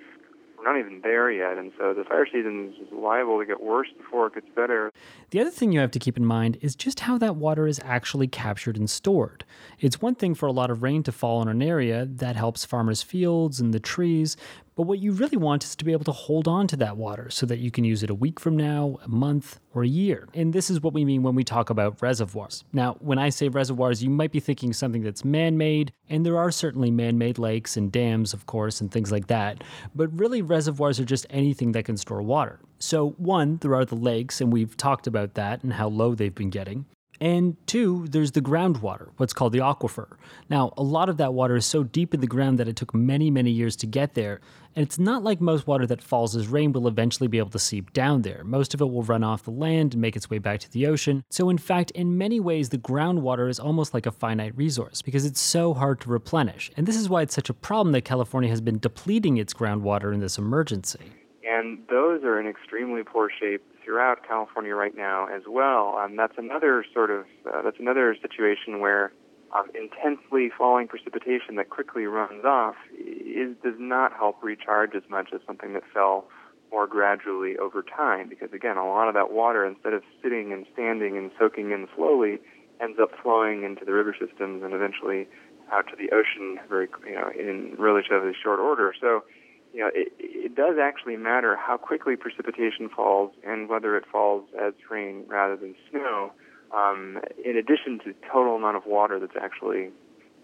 we're 0.63 0.73
not 0.73 0.79
even 0.79 1.01
there 1.03 1.31
yet. 1.31 1.59
And 1.59 1.73
so 1.79 1.95
the 1.95 2.05
fire 2.05 2.27
season 2.27 2.75
is 2.81 2.93
liable 2.93 3.39
to 3.39 3.47
get 3.47 3.63
worse 3.63 3.89
before 3.97 4.29
it 4.29 4.35
gets 4.35 4.49
better. 4.55 4.93
The 5.31 5.41
other 5.41 5.51
thing 5.51 5.73
you 5.73 5.81
have 5.81 5.91
to 5.93 5.99
keep 5.99 6.17
in 6.17 6.25
mind 6.25 6.59
is 6.61 6.75
just 6.75 7.01
how 7.01 7.19
that 7.19 7.37
water 7.37 7.67
is 7.67 7.81
actually 7.85 8.29
captured 8.29 8.77
and 8.77 8.89
stored. 8.89 9.45
It's 9.81 10.01
one 10.01 10.15
thing 10.15 10.35
for 10.35 10.47
a 10.47 10.53
lot 10.53 10.71
of 10.71 10.83
rain 10.83 11.03
to 11.05 11.13
fall 11.13 11.41
on 11.41 11.49
an 11.49 11.63
area 11.63 12.07
that 12.07 12.37
helps 12.37 12.65
farmers' 12.65 13.03
fields 13.03 13.61
and 13.61 13.73
the 13.75 13.81
trees, 13.81 14.37
But 14.75 14.85
what 14.85 15.01
you 15.01 15.13
really 15.13 15.37
want 15.37 15.65
is 15.65 15.77
to 15.77 15.85
be 15.85 15.93
able 15.93 16.05
to 16.05 16.13
hold 16.13 16.49
on 16.49 16.67
to 16.69 16.77
that 16.77 16.97
water 16.97 17.29
so 17.29 17.45
that 17.47 17.59
you 17.59 17.71
can 17.71 17.85
use 17.85 18.03
it 18.03 18.09
a 18.09 18.15
week 18.15 18.41
from 18.41 18.57
now, 18.57 18.99
a 19.05 19.09
month, 19.09 19.61
or 19.75 19.83
a 19.83 19.89
year. 19.89 20.29
And 20.33 20.53
this 20.53 20.71
is 20.71 20.81
what 20.81 20.95
we 20.95 21.05
mean 21.05 21.23
when 21.23 21.35
we 21.35 21.45
talk 21.45 21.69
about 21.69 22.01
reservoirs. 22.01 22.65
Now, 22.73 22.97
when 23.01 23.19
I 23.19 23.29
say 23.29 23.49
reservoirs, 23.49 24.03
you 24.03 24.09
might 24.09 24.33
be 24.33 24.41
thinking 24.41 24.73
something 24.73 25.03
that's 25.03 25.25
man 25.25 25.59
made, 25.59 25.93
and 26.09 26.25
there 26.25 26.39
are 26.39 26.51
certainly 26.51 26.91
man 26.91 27.19
made 27.19 27.39
lakes 27.39 27.77
and 27.77 27.93
dams, 27.93 28.33
of 28.33 28.47
course, 28.47 28.81
and 28.81 28.91
things 28.91 29.13
like 29.13 29.27
that. 29.27 29.63
But 29.95 30.19
really, 30.19 30.41
reservoirs 30.41 30.99
are 30.99 31.05
just 31.05 31.27
anything 31.29 31.73
that 31.73 31.85
can 31.85 31.97
store 31.99 32.23
water. 32.23 32.61
So, 32.79 33.11
one, 33.19 33.59
there 33.59 33.75
are 33.75 33.85
the 33.85 33.95
lakes, 33.95 34.41
and 34.41 34.53
we've 34.53 34.77
talked 34.77 35.07
about 35.07 35.35
that 35.35 35.63
and 35.63 35.75
how 35.75 35.89
low 35.89 36.15
they've 36.15 36.35
been 36.35 36.51
getting. 36.51 36.87
And 37.23 37.57
two, 37.69 38.09
there's 38.09 38.33
the 38.33 38.41
groundwater, 38.41 39.11
what's 39.17 39.33
called 39.33 39.53
the 39.53 39.61
aquifer. 39.61 40.17
Now, 40.51 40.75
a 40.77 40.83
lot 40.83 41.09
of 41.09 41.19
that 41.19 41.33
water 41.33 41.55
is 41.55 41.65
so 41.65 41.85
deep 41.85 42.15
in 42.15 42.21
the 42.21 42.27
ground 42.27 42.59
that 42.59 42.67
it 42.67 42.75
took 42.75 42.93
many, 42.93 43.31
many 43.31 43.53
years 43.53 43.77
to 43.77 43.87
get 43.87 44.15
there. 44.15 44.41
And 44.75 44.85
it's 44.85 44.99
not 44.99 45.23
like 45.23 45.41
most 45.41 45.69
water 45.69 45.87
that 45.87 46.03
falls 46.03 46.35
as 46.35 46.49
rain 46.49 46.73
will 46.73 46.89
eventually 46.89 47.29
be 47.29 47.39
able 47.39 47.51
to 47.51 47.61
seep 47.61 47.93
down 47.93 48.23
there. 48.23 48.43
Most 48.43 48.75
of 48.75 48.81
it 48.81 48.91
will 48.91 49.05
run 49.05 49.23
off 49.23 49.45
the 49.45 49.53
land 49.53 49.95
and 49.95 50.03
make 50.03 50.17
its 50.17 50.31
way 50.31 50.39
back 50.39 50.59
to 50.61 50.73
the 50.73 50.89
ocean. 50.89 51.23
So, 51.31 51.49
in 51.49 51.59
fact, 51.59 51.93
in 51.93 52.19
many 52.19 52.41
ways, 52.41 52.71
the 52.71 52.79
groundwater 52.79 53.49
is 53.49 53.61
almost 53.61 53.95
like 53.95 54.07
a 54.07 54.11
finite 54.11 54.57
resource 54.57 55.01
because 55.01 55.25
it's 55.25 55.41
so 55.41 55.75
hard 55.75 56.01
to 56.01 56.11
replenish. 56.11 56.73
And 56.77 56.89
this 56.89 56.97
is 56.97 57.09
why 57.09 57.23
it's 57.23 57.37
such 57.37 57.49
a 57.49 57.55
problem 57.55 57.93
that 57.93 58.03
California 58.05 58.51
has 58.51 58.61
been 58.61 58.81
depleting 58.81 59.37
its 59.37 59.55
groundwater 59.55 60.13
in 60.13 60.19
this 60.19 60.39
emergency. 60.39 61.22
And 61.49 61.81
those 61.91 62.23
are 62.23 62.39
in 62.41 62.47
extremely 62.47 63.03
poor 63.03 63.29
shape 63.29 63.63
throughout 63.85 64.27
California 64.27 64.75
right 64.75 64.97
now 64.97 65.27
as 65.27 65.43
well. 65.49 65.97
Um, 65.99 66.17
that's 66.17 66.39
another 66.39 66.85
sort 66.93 67.11
of 67.11 67.25
uh, 67.53 67.63
that's 67.63 67.81
another 67.81 68.17
situation 68.21 68.81
where 68.81 69.13
um, 69.55 69.67
intensely 69.75 70.51
falling 70.57 70.89
precipitation 70.89 71.57
that 71.57 71.71
quickly 71.71 72.05
runs 72.07 72.45
off 72.45 72.77
is 72.97 73.57
does 73.63 73.75
not 73.79 74.13
help 74.13 74.43
recharge 74.43 74.95
as 74.95 75.03
much 75.11 75.31
as 75.35 75.41
something 75.47 75.73
that 75.73 75.83
fell 75.93 76.27
more 76.71 76.87
gradually 76.87 77.59
over 77.59 77.83
time. 77.83 78.29
Because 78.29 78.53
again, 78.53 78.77
a 78.77 78.87
lot 78.87 79.09
of 79.09 79.15
that 79.15 79.33
water, 79.33 79.67
instead 79.67 79.93
of 79.93 80.03
sitting 80.23 80.53
and 80.53 80.65
standing 80.73 81.19
and 81.19 81.31
soaking 81.39 81.73
in 81.73 81.87
slowly, 81.95 82.39
ends 82.81 82.99
up 83.01 83.11
flowing 83.23 83.65
into 83.65 83.85
the 83.85 83.93
river 83.93 84.15
systems 84.19 84.63
and 84.63 84.73
eventually 84.73 85.29
out 85.71 85.87
to 85.89 85.97
the 85.97 86.11
ocean 86.15 86.59
very 86.69 86.89
you 87.07 87.15
know 87.15 87.31
in 87.39 87.75
relatively 87.79 88.33
short 88.43 88.61
order. 88.61 88.95
So 89.01 89.25
you 89.73 89.81
know, 89.81 89.91
it, 89.95 90.13
it 90.19 90.55
does 90.55 90.77
actually 90.81 91.17
matter 91.17 91.57
how 91.57 91.77
quickly 91.77 92.17
precipitation 92.17 92.89
falls 92.89 93.33
and 93.47 93.69
whether 93.69 93.97
it 93.97 94.05
falls 94.11 94.45
as 94.61 94.75
rain 94.91 95.25
rather 95.29 95.57
than 95.57 95.75
snow. 95.91 96.33
Um, 96.75 97.21
in 97.45 97.57
addition 97.57 97.99
to 98.05 98.15
total 98.31 98.57
amount 98.57 98.77
of 98.77 98.87
water 98.87 99.19
that's 99.19 99.37
actually, 99.41 99.91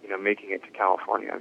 you 0.03 0.09
know, 0.11 0.19
making 0.19 0.51
it 0.51 0.63
to 0.65 0.71
California. 0.71 1.41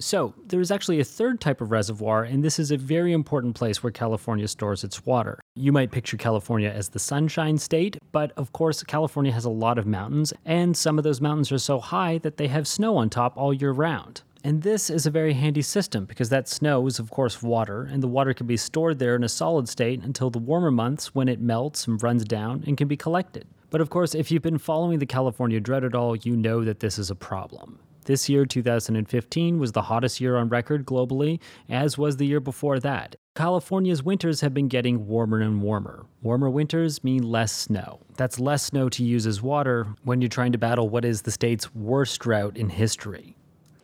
So, 0.00 0.32
there 0.46 0.60
is 0.60 0.70
actually 0.70 1.00
a 1.00 1.04
third 1.04 1.40
type 1.40 1.60
of 1.60 1.72
reservoir, 1.72 2.22
and 2.22 2.44
this 2.44 2.60
is 2.60 2.70
a 2.70 2.76
very 2.76 3.12
important 3.12 3.56
place 3.56 3.82
where 3.82 3.90
California 3.90 4.46
stores 4.46 4.84
its 4.84 5.04
water. 5.04 5.40
You 5.56 5.72
might 5.72 5.90
picture 5.90 6.16
California 6.16 6.70
as 6.70 6.90
the 6.90 7.00
sunshine 7.00 7.58
state, 7.58 7.98
but 8.12 8.30
of 8.36 8.52
course, 8.52 8.84
California 8.84 9.32
has 9.32 9.44
a 9.44 9.50
lot 9.50 9.76
of 9.76 9.86
mountains, 9.86 10.32
and 10.44 10.76
some 10.76 10.98
of 10.98 11.04
those 11.04 11.20
mountains 11.20 11.50
are 11.50 11.58
so 11.58 11.80
high 11.80 12.18
that 12.18 12.36
they 12.36 12.46
have 12.46 12.68
snow 12.68 12.96
on 12.96 13.10
top 13.10 13.36
all 13.36 13.52
year 13.52 13.72
round. 13.72 14.22
And 14.48 14.62
this 14.62 14.88
is 14.88 15.04
a 15.04 15.10
very 15.10 15.34
handy 15.34 15.60
system 15.60 16.06
because 16.06 16.30
that 16.30 16.48
snow 16.48 16.86
is, 16.86 16.98
of 16.98 17.10
course, 17.10 17.42
water, 17.42 17.82
and 17.82 18.02
the 18.02 18.08
water 18.08 18.32
can 18.32 18.46
be 18.46 18.56
stored 18.56 18.98
there 18.98 19.14
in 19.14 19.22
a 19.22 19.28
solid 19.28 19.68
state 19.68 20.02
until 20.02 20.30
the 20.30 20.38
warmer 20.38 20.70
months 20.70 21.14
when 21.14 21.28
it 21.28 21.38
melts 21.38 21.86
and 21.86 22.02
runs 22.02 22.24
down 22.24 22.64
and 22.66 22.78
can 22.78 22.88
be 22.88 22.96
collected. 22.96 23.46
But 23.68 23.82
of 23.82 23.90
course, 23.90 24.14
if 24.14 24.30
you've 24.30 24.40
been 24.40 24.56
following 24.56 25.00
the 25.00 25.04
California 25.04 25.60
drought 25.60 25.84
at 25.84 25.94
all, 25.94 26.16
you 26.16 26.34
know 26.34 26.64
that 26.64 26.80
this 26.80 26.98
is 26.98 27.10
a 27.10 27.14
problem. 27.14 27.78
This 28.06 28.30
year, 28.30 28.46
2015, 28.46 29.58
was 29.58 29.72
the 29.72 29.82
hottest 29.82 30.18
year 30.18 30.38
on 30.38 30.48
record 30.48 30.86
globally, 30.86 31.40
as 31.68 31.98
was 31.98 32.16
the 32.16 32.26
year 32.26 32.40
before 32.40 32.80
that. 32.80 33.16
California's 33.36 34.02
winters 34.02 34.40
have 34.40 34.54
been 34.54 34.68
getting 34.68 35.06
warmer 35.06 35.42
and 35.42 35.60
warmer. 35.60 36.06
Warmer 36.22 36.48
winters 36.48 37.04
mean 37.04 37.22
less 37.22 37.52
snow. 37.52 38.00
That's 38.16 38.40
less 38.40 38.62
snow 38.62 38.88
to 38.88 39.04
use 39.04 39.26
as 39.26 39.42
water 39.42 39.88
when 40.04 40.22
you're 40.22 40.30
trying 40.30 40.52
to 40.52 40.58
battle 40.58 40.88
what 40.88 41.04
is 41.04 41.20
the 41.20 41.30
state's 41.30 41.74
worst 41.74 42.18
drought 42.20 42.56
in 42.56 42.70
history. 42.70 43.36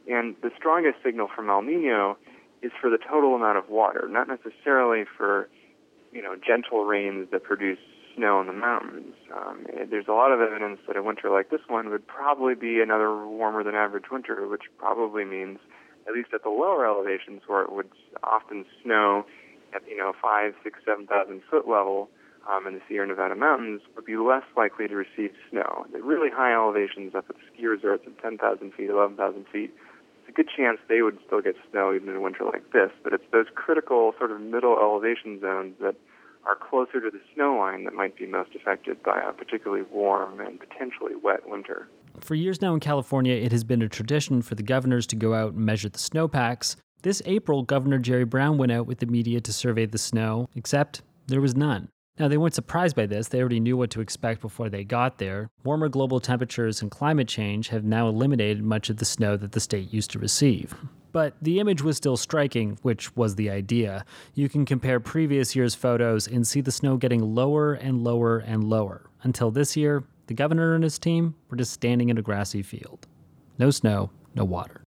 And 0.08 0.36
the 0.42 0.50
strongest 0.56 0.96
signal 1.04 1.28
from 1.34 1.48
El 1.48 1.62
Nino 1.62 2.16
is 2.62 2.72
for 2.80 2.90
the 2.90 2.98
total 2.98 3.34
amount 3.34 3.58
of 3.58 3.68
water, 3.68 4.08
not 4.08 4.28
necessarily 4.28 5.04
for, 5.16 5.48
you 6.12 6.22
know, 6.22 6.34
gentle 6.36 6.84
rains 6.84 7.28
that 7.32 7.42
produce 7.42 7.78
snow 8.16 8.40
in 8.40 8.46
the 8.46 8.52
mountains. 8.52 9.14
Um, 9.34 9.66
there's 9.90 10.08
a 10.08 10.12
lot 10.12 10.32
of 10.32 10.40
evidence 10.40 10.80
that 10.86 10.96
a 10.96 11.02
winter 11.02 11.30
like 11.30 11.50
this 11.50 11.60
one 11.68 11.90
would 11.90 12.06
probably 12.06 12.54
be 12.54 12.80
another 12.80 13.26
warmer 13.26 13.64
than 13.64 13.74
average 13.74 14.04
winter, 14.10 14.46
which 14.46 14.62
probably 14.78 15.24
means, 15.24 15.58
at 16.06 16.14
least 16.14 16.28
at 16.34 16.42
the 16.42 16.50
lower 16.50 16.86
elevations 16.86 17.42
where 17.46 17.62
it 17.62 17.72
would 17.72 17.88
often 18.22 18.64
snow 18.82 19.26
at, 19.74 19.82
you 19.88 19.96
know, 19.96 20.12
five, 20.22 20.54
six, 20.62 20.78
seven 20.86 21.06
thousand 21.06 21.42
foot 21.50 21.68
level 21.68 22.08
um, 22.48 22.66
in 22.66 22.74
the 22.74 22.80
Sierra 22.88 23.06
Nevada 23.06 23.34
mountains, 23.34 23.80
would 23.96 24.04
be 24.04 24.16
less 24.16 24.44
likely 24.56 24.86
to 24.86 24.94
receive 24.94 25.32
snow. 25.50 25.86
The 25.92 26.00
really 26.02 26.30
high 26.30 26.54
elevations 26.54 27.14
up 27.14 27.26
at 27.28 27.36
the 27.36 27.42
ski 27.52 27.66
resorts 27.66 28.04
at 28.06 28.20
10,000 28.22 28.72
feet, 28.74 28.90
11,000 28.90 29.46
feet, 29.52 29.74
good 30.34 30.48
chance 30.54 30.78
they 30.88 31.02
would 31.02 31.18
still 31.26 31.40
get 31.40 31.56
snow 31.70 31.94
even 31.94 32.08
in 32.08 32.16
a 32.16 32.20
winter 32.20 32.44
like 32.44 32.72
this. 32.72 32.90
But 33.02 33.12
it's 33.12 33.24
those 33.32 33.46
critical 33.54 34.14
sort 34.18 34.30
of 34.30 34.40
middle 34.40 34.76
elevation 34.78 35.40
zones 35.40 35.74
that 35.80 35.96
are 36.46 36.56
closer 36.56 37.00
to 37.00 37.10
the 37.10 37.20
snow 37.34 37.56
line 37.56 37.84
that 37.84 37.94
might 37.94 38.16
be 38.16 38.26
most 38.26 38.50
affected 38.54 39.02
by 39.02 39.20
a 39.20 39.32
particularly 39.32 39.84
warm 39.90 40.40
and 40.40 40.60
potentially 40.60 41.14
wet 41.22 41.48
winter. 41.48 41.88
For 42.20 42.34
years 42.34 42.60
now 42.60 42.74
in 42.74 42.80
California, 42.80 43.34
it 43.34 43.50
has 43.52 43.64
been 43.64 43.82
a 43.82 43.88
tradition 43.88 44.42
for 44.42 44.54
the 44.54 44.62
governors 44.62 45.06
to 45.08 45.16
go 45.16 45.34
out 45.34 45.54
and 45.54 45.64
measure 45.64 45.88
the 45.88 45.98
snowpacks. 45.98 46.76
This 47.02 47.22
April, 47.26 47.62
Governor 47.62 47.98
Jerry 47.98 48.24
Brown 48.24 48.56
went 48.56 48.72
out 48.72 48.86
with 48.86 48.98
the 48.98 49.06
media 49.06 49.40
to 49.40 49.52
survey 49.52 49.86
the 49.86 49.98
snow, 49.98 50.48
except 50.54 51.02
there 51.26 51.40
was 51.40 51.56
none. 51.56 51.88
Now, 52.16 52.28
they 52.28 52.36
weren't 52.36 52.54
surprised 52.54 52.94
by 52.94 53.06
this. 53.06 53.28
They 53.28 53.40
already 53.40 53.58
knew 53.58 53.76
what 53.76 53.90
to 53.90 54.00
expect 54.00 54.40
before 54.40 54.68
they 54.68 54.84
got 54.84 55.18
there. 55.18 55.50
Warmer 55.64 55.88
global 55.88 56.20
temperatures 56.20 56.80
and 56.80 56.88
climate 56.88 57.26
change 57.26 57.68
have 57.68 57.82
now 57.82 58.08
eliminated 58.08 58.62
much 58.62 58.88
of 58.88 58.98
the 58.98 59.04
snow 59.04 59.36
that 59.36 59.50
the 59.50 59.58
state 59.58 59.92
used 59.92 60.12
to 60.12 60.20
receive. 60.20 60.76
But 61.10 61.34
the 61.42 61.58
image 61.58 61.82
was 61.82 61.96
still 61.96 62.16
striking, 62.16 62.78
which 62.82 63.16
was 63.16 63.34
the 63.34 63.50
idea. 63.50 64.04
You 64.34 64.48
can 64.48 64.64
compare 64.64 65.00
previous 65.00 65.56
year's 65.56 65.74
photos 65.74 66.28
and 66.28 66.46
see 66.46 66.60
the 66.60 66.70
snow 66.70 66.96
getting 66.96 67.34
lower 67.34 67.74
and 67.74 68.04
lower 68.04 68.38
and 68.38 68.62
lower. 68.62 69.10
Until 69.22 69.50
this 69.50 69.76
year, 69.76 70.04
the 70.28 70.34
governor 70.34 70.74
and 70.74 70.84
his 70.84 71.00
team 71.00 71.34
were 71.50 71.56
just 71.56 71.72
standing 71.72 72.10
in 72.10 72.18
a 72.18 72.22
grassy 72.22 72.62
field. 72.62 73.08
No 73.58 73.70
snow, 73.70 74.10
no 74.36 74.44
water. 74.44 74.82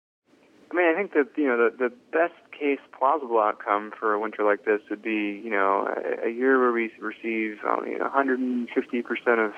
I 0.71 0.75
mean, 0.75 0.93
I 0.93 0.97
think 0.97 1.13
that 1.13 1.27
you 1.37 1.47
know 1.47 1.57
the 1.57 1.89
the 1.89 1.95
best 2.11 2.46
case 2.59 2.79
plausible 2.97 3.39
outcome 3.39 3.91
for 3.97 4.13
a 4.13 4.19
winter 4.19 4.43
like 4.43 4.65
this 4.65 4.81
would 4.89 5.01
be, 5.01 5.41
you 5.43 5.49
know, 5.49 5.87
a, 5.87 6.27
a 6.27 6.31
year 6.31 6.59
where 6.59 6.71
we 6.71 6.91
receive 6.99 7.57
um, 7.67 7.85
you 7.85 7.97
know, 7.97 8.09
150% 8.09 9.45
of 9.45 9.53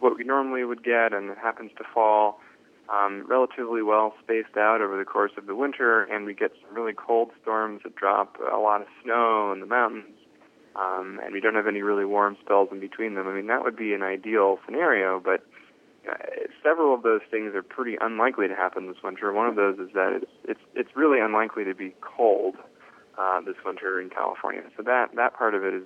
what 0.00 0.16
we 0.16 0.24
normally 0.24 0.64
would 0.64 0.82
get, 0.82 1.12
and 1.12 1.30
it 1.30 1.38
happens 1.38 1.70
to 1.78 1.84
fall 1.92 2.40
um, 2.92 3.24
relatively 3.28 3.82
well 3.82 4.14
spaced 4.22 4.56
out 4.56 4.80
over 4.80 4.98
the 4.98 5.04
course 5.04 5.32
of 5.36 5.46
the 5.46 5.54
winter, 5.54 6.04
and 6.04 6.24
we 6.26 6.34
get 6.34 6.52
some 6.64 6.74
really 6.74 6.92
cold 6.92 7.30
storms 7.40 7.80
that 7.84 7.94
drop 7.96 8.36
a 8.40 8.58
lot 8.58 8.80
of 8.80 8.86
snow 9.02 9.52
in 9.52 9.60
the 9.60 9.66
mountains, 9.66 10.16
um, 10.76 11.20
and 11.24 11.32
we 11.32 11.40
don't 11.40 11.54
have 11.54 11.66
any 11.66 11.82
really 11.82 12.04
warm 12.04 12.36
spells 12.44 12.68
in 12.72 12.80
between 12.80 13.14
them. 13.14 13.26
I 13.28 13.34
mean, 13.34 13.46
that 13.46 13.62
would 13.62 13.76
be 13.76 13.94
an 13.94 14.02
ideal 14.02 14.58
scenario, 14.64 15.20
but 15.20 15.46
several 16.62 16.94
of 16.94 17.02
those 17.02 17.20
things 17.30 17.54
are 17.54 17.62
pretty 17.62 17.96
unlikely 18.00 18.48
to 18.48 18.54
happen 18.54 18.86
this 18.86 19.02
winter. 19.02 19.32
One 19.32 19.46
of 19.46 19.56
those 19.56 19.78
is 19.78 19.92
that 19.94 20.20
it's 20.22 20.30
it's 20.44 20.60
it's 20.74 20.96
really 20.96 21.20
unlikely 21.20 21.64
to 21.64 21.74
be 21.74 21.94
cold 22.00 22.56
uh, 23.18 23.40
this 23.40 23.56
winter 23.64 24.00
in 24.00 24.10
California. 24.10 24.62
So 24.76 24.82
that 24.82 25.14
that 25.16 25.34
part 25.34 25.54
of 25.54 25.64
it 25.64 25.74
is 25.74 25.84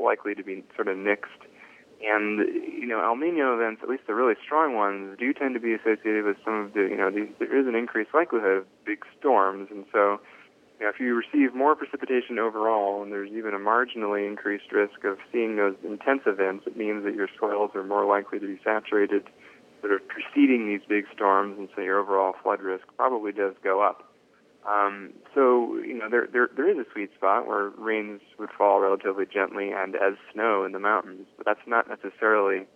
likely 0.00 0.34
to 0.34 0.42
be 0.42 0.64
sort 0.74 0.88
of 0.88 0.96
nixed. 0.96 1.46
And 2.00 2.38
you 2.38 2.86
know, 2.86 3.02
El 3.02 3.16
Nino 3.16 3.54
events, 3.54 3.80
at 3.82 3.88
least 3.88 4.06
the 4.06 4.14
really 4.14 4.34
strong 4.44 4.74
ones, 4.74 5.16
do 5.18 5.32
tend 5.32 5.54
to 5.54 5.60
be 5.60 5.74
associated 5.74 6.24
with 6.24 6.36
some 6.44 6.54
of 6.54 6.72
the 6.72 6.82
you 6.82 6.96
know 6.96 7.10
there 7.10 7.58
is 7.58 7.66
an 7.66 7.74
increased 7.74 8.10
likelihood 8.14 8.58
of 8.58 8.84
big 8.84 9.04
storms, 9.18 9.68
and 9.70 9.84
so. 9.92 10.20
You 10.78 10.84
know, 10.84 10.90
if 10.90 11.00
you 11.00 11.12
receive 11.16 11.56
more 11.56 11.74
precipitation 11.74 12.38
overall, 12.38 13.02
and 13.02 13.10
there's 13.10 13.32
even 13.32 13.52
a 13.52 13.58
marginally 13.58 14.28
increased 14.28 14.70
risk 14.70 15.02
of 15.02 15.18
seeing 15.32 15.56
those 15.56 15.74
intense 15.82 16.22
events, 16.24 16.68
it 16.68 16.76
means 16.76 17.02
that 17.02 17.16
your 17.16 17.26
soils 17.36 17.72
are 17.74 17.82
more 17.82 18.06
likely 18.06 18.38
to 18.38 18.46
be 18.46 18.60
saturated 18.62 19.24
that 19.82 19.90
are 19.90 20.00
preceding 20.00 20.66
these 20.66 20.86
big 20.88 21.04
storms, 21.14 21.58
and 21.58 21.68
so 21.74 21.82
your 21.82 21.98
overall 21.98 22.34
flood 22.42 22.60
risk 22.60 22.84
probably 22.96 23.32
does 23.32 23.54
go 23.62 23.82
up. 23.82 24.04
Um, 24.68 25.14
so 25.34 25.78
you 25.78 25.96
know 25.96 26.10
there, 26.10 26.26
there 26.30 26.48
there 26.54 26.68
is 26.68 26.78
a 26.78 26.90
sweet 26.92 27.10
spot 27.14 27.46
where 27.46 27.70
rains 27.78 28.20
would 28.38 28.50
fall 28.50 28.80
relatively 28.80 29.24
gently 29.24 29.70
and 29.70 29.94
as 29.94 30.14
snow 30.32 30.64
in 30.64 30.72
the 30.72 30.78
mountains, 30.78 31.26
but 31.36 31.46
that's 31.46 31.66
not 31.66 31.88
necessarily 31.88 32.66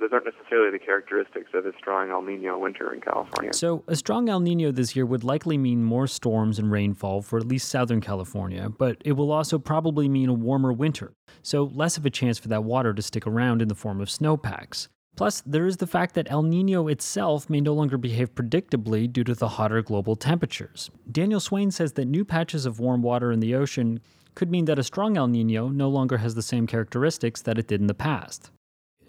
those 0.00 0.10
aren't 0.12 0.24
necessarily 0.24 0.70
the 0.76 0.84
characteristics 0.84 1.50
of 1.54 1.66
a 1.66 1.72
strong 1.78 2.10
El 2.10 2.22
Nino 2.22 2.58
winter 2.58 2.92
in 2.92 3.00
California. 3.00 3.52
So, 3.52 3.84
a 3.86 3.96
strong 3.96 4.28
El 4.28 4.40
Nino 4.40 4.72
this 4.72 4.96
year 4.96 5.06
would 5.06 5.24
likely 5.24 5.56
mean 5.58 5.84
more 5.84 6.06
storms 6.06 6.58
and 6.58 6.70
rainfall 6.70 7.22
for 7.22 7.38
at 7.38 7.46
least 7.46 7.68
Southern 7.68 8.00
California, 8.00 8.68
but 8.68 9.00
it 9.04 9.12
will 9.12 9.30
also 9.30 9.58
probably 9.58 10.08
mean 10.08 10.28
a 10.28 10.34
warmer 10.34 10.72
winter, 10.72 11.12
so 11.42 11.64
less 11.64 11.96
of 11.96 12.06
a 12.06 12.10
chance 12.10 12.38
for 12.38 12.48
that 12.48 12.64
water 12.64 12.92
to 12.92 13.02
stick 13.02 13.26
around 13.26 13.62
in 13.62 13.68
the 13.68 13.74
form 13.74 14.00
of 14.00 14.10
snowpacks. 14.10 14.88
Plus, 15.16 15.42
there 15.46 15.66
is 15.66 15.76
the 15.76 15.86
fact 15.86 16.14
that 16.14 16.30
El 16.30 16.42
Nino 16.42 16.88
itself 16.88 17.48
may 17.48 17.60
no 17.60 17.72
longer 17.72 17.96
behave 17.96 18.34
predictably 18.34 19.10
due 19.10 19.24
to 19.24 19.34
the 19.34 19.48
hotter 19.48 19.80
global 19.80 20.16
temperatures. 20.16 20.90
Daniel 21.10 21.40
Swain 21.40 21.70
says 21.70 21.92
that 21.92 22.06
new 22.06 22.24
patches 22.24 22.66
of 22.66 22.80
warm 22.80 23.02
water 23.02 23.30
in 23.30 23.40
the 23.40 23.54
ocean 23.54 24.00
could 24.34 24.50
mean 24.50 24.64
that 24.64 24.78
a 24.78 24.82
strong 24.82 25.16
El 25.16 25.28
Nino 25.28 25.68
no 25.68 25.88
longer 25.88 26.18
has 26.18 26.34
the 26.34 26.42
same 26.42 26.66
characteristics 26.66 27.40
that 27.42 27.58
it 27.58 27.68
did 27.68 27.80
in 27.80 27.86
the 27.86 27.94
past. 27.94 28.50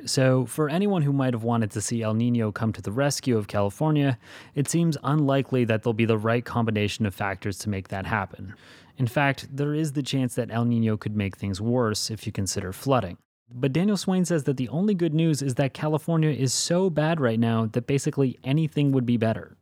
So, 0.06 0.46
for 0.46 0.70
anyone 0.70 1.02
who 1.02 1.14
might 1.14 1.34
have 1.34 1.44
wanted 1.44 1.72
to 1.72 1.82
see 1.82 2.04
El 2.04 2.14
Nino 2.14 2.52
come 2.52 2.72
to 2.74 2.82
the 2.82 2.92
rescue 2.92 3.38
of 3.38 3.48
California, 3.48 4.20
it 4.54 4.70
seems 4.70 4.98
unlikely 5.04 5.66
that 5.66 5.82
there'll 5.82 5.94
be 5.94 6.06
the 6.06 6.18
right 6.18 6.46
combination 6.46 7.08
of 7.08 7.16
factors 7.16 7.58
to 7.60 7.70
make 7.70 7.88
that 7.88 8.06
happen. 8.06 8.54
In 8.98 9.08
fact, 9.08 9.48
there 9.52 9.74
is 9.74 9.94
the 9.94 10.04
chance 10.04 10.36
that 10.36 10.52
El 10.52 10.66
Nino 10.66 10.98
could 10.98 11.16
make 11.16 11.38
things 11.38 11.60
worse 11.60 12.12
if 12.12 12.28
you 12.28 12.32
consider 12.32 12.72
flooding. 12.72 13.18
But 13.52 13.74
Daniel 13.74 13.98
Swain 13.98 14.26
says 14.26 14.46
that 14.46 14.58
the 14.58 14.70
only 14.70 14.94
good 14.94 15.14
news 15.14 15.42
is 15.42 15.56
that 15.56 15.74
California 15.74 16.32
is 16.32 16.54
so 16.54 16.90
bad 16.90 17.20
right 17.20 17.40
now 17.40 17.68
that 17.68 17.88
basically 17.88 18.40
anything 18.44 18.92
would 18.92 19.06
be 19.06 19.18
better. 19.18 19.58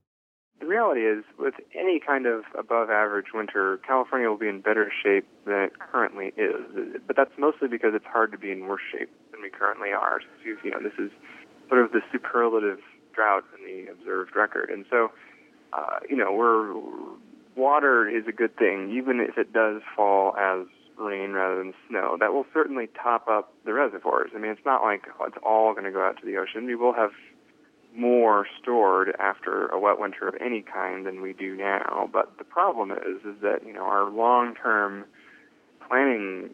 The 0.59 0.65
reality 0.65 1.01
is, 1.01 1.25
with 1.37 1.55
any 1.77 1.99
kind 1.99 2.25
of 2.25 2.43
above 2.57 2.89
average 2.89 3.27
winter, 3.33 3.79
California 3.85 4.29
will 4.29 4.37
be 4.37 4.47
in 4.47 4.61
better 4.61 4.89
shape 5.03 5.27
than 5.45 5.55
it 5.55 5.73
currently 5.79 6.27
is. 6.37 7.01
But 7.05 7.17
that's 7.17 7.33
mostly 7.37 7.67
because 7.67 7.91
it's 7.93 8.05
hard 8.05 8.31
to 8.31 8.37
be 8.37 8.51
in 8.51 8.67
worse 8.67 8.81
shape 8.91 9.09
than 9.31 9.41
we 9.41 9.49
currently 9.49 9.91
are. 9.91 10.21
So, 10.21 10.55
you 10.63 10.71
know, 10.71 10.79
this 10.81 10.97
is 10.97 11.11
sort 11.67 11.83
of 11.83 11.91
the 11.91 12.01
superlative 12.11 12.79
drought 13.13 13.43
in 13.57 13.65
the 13.65 13.91
observed 13.91 14.35
record. 14.35 14.69
And 14.69 14.85
so, 14.89 15.11
uh, 15.73 15.99
you 16.09 16.15
know, 16.15 16.31
we're 16.31 16.73
water 17.55 18.09
is 18.09 18.23
a 18.27 18.31
good 18.31 18.55
thing, 18.57 18.91
even 18.97 19.19
if 19.19 19.37
it 19.37 19.53
does 19.53 19.81
fall 19.95 20.35
as 20.37 20.65
rain 20.97 21.31
rather 21.31 21.57
than 21.57 21.73
snow. 21.89 22.17
That 22.19 22.33
will 22.33 22.45
certainly 22.53 22.87
top 23.01 23.27
up 23.27 23.53
the 23.65 23.73
reservoirs. 23.73 24.31
I 24.35 24.39
mean, 24.39 24.51
it's 24.51 24.65
not 24.65 24.81
like 24.83 25.03
it's 25.27 25.37
all 25.43 25.73
going 25.73 25.85
to 25.85 25.91
go 25.91 26.03
out 26.03 26.19
to 26.19 26.25
the 26.25 26.37
ocean. 26.37 26.65
We 26.65 26.75
will 26.75 26.93
have 26.93 27.11
more 27.95 28.47
stored 28.61 29.15
after 29.19 29.67
a 29.67 29.79
wet 29.79 29.99
winter 29.99 30.27
of 30.27 30.35
any 30.41 30.61
kind 30.61 31.05
than 31.05 31.21
we 31.21 31.33
do 31.33 31.55
now. 31.55 32.09
But 32.11 32.37
the 32.37 32.43
problem 32.43 32.91
is, 32.91 33.23
is 33.25 33.41
that 33.41 33.59
you 33.65 33.73
know 33.73 33.83
our 33.83 34.09
long-term 34.09 35.05
planning 35.87 36.49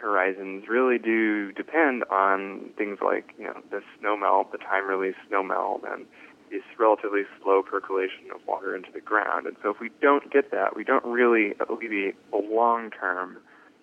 horizons 0.00 0.64
really 0.68 0.98
do 0.98 1.50
depend 1.52 2.04
on 2.04 2.70
things 2.76 2.98
like 3.04 3.34
you 3.38 3.44
know 3.44 3.60
the 3.70 3.80
snow 3.98 4.16
melt, 4.16 4.52
the 4.52 4.58
time 4.58 4.86
release 4.88 5.16
snow 5.28 5.42
melt, 5.42 5.82
and 5.88 6.06
this 6.50 6.62
relatively 6.78 7.22
slow 7.42 7.62
percolation 7.62 8.30
of 8.34 8.40
water 8.46 8.74
into 8.74 8.90
the 8.92 9.00
ground. 9.00 9.46
And 9.46 9.56
so 9.62 9.70
if 9.70 9.80
we 9.80 9.90
don't 10.00 10.32
get 10.32 10.50
that, 10.52 10.76
we 10.76 10.84
don't 10.84 11.04
really 11.04 11.54
alleviate 11.68 12.14
a 12.32 12.38
long-term 12.38 13.38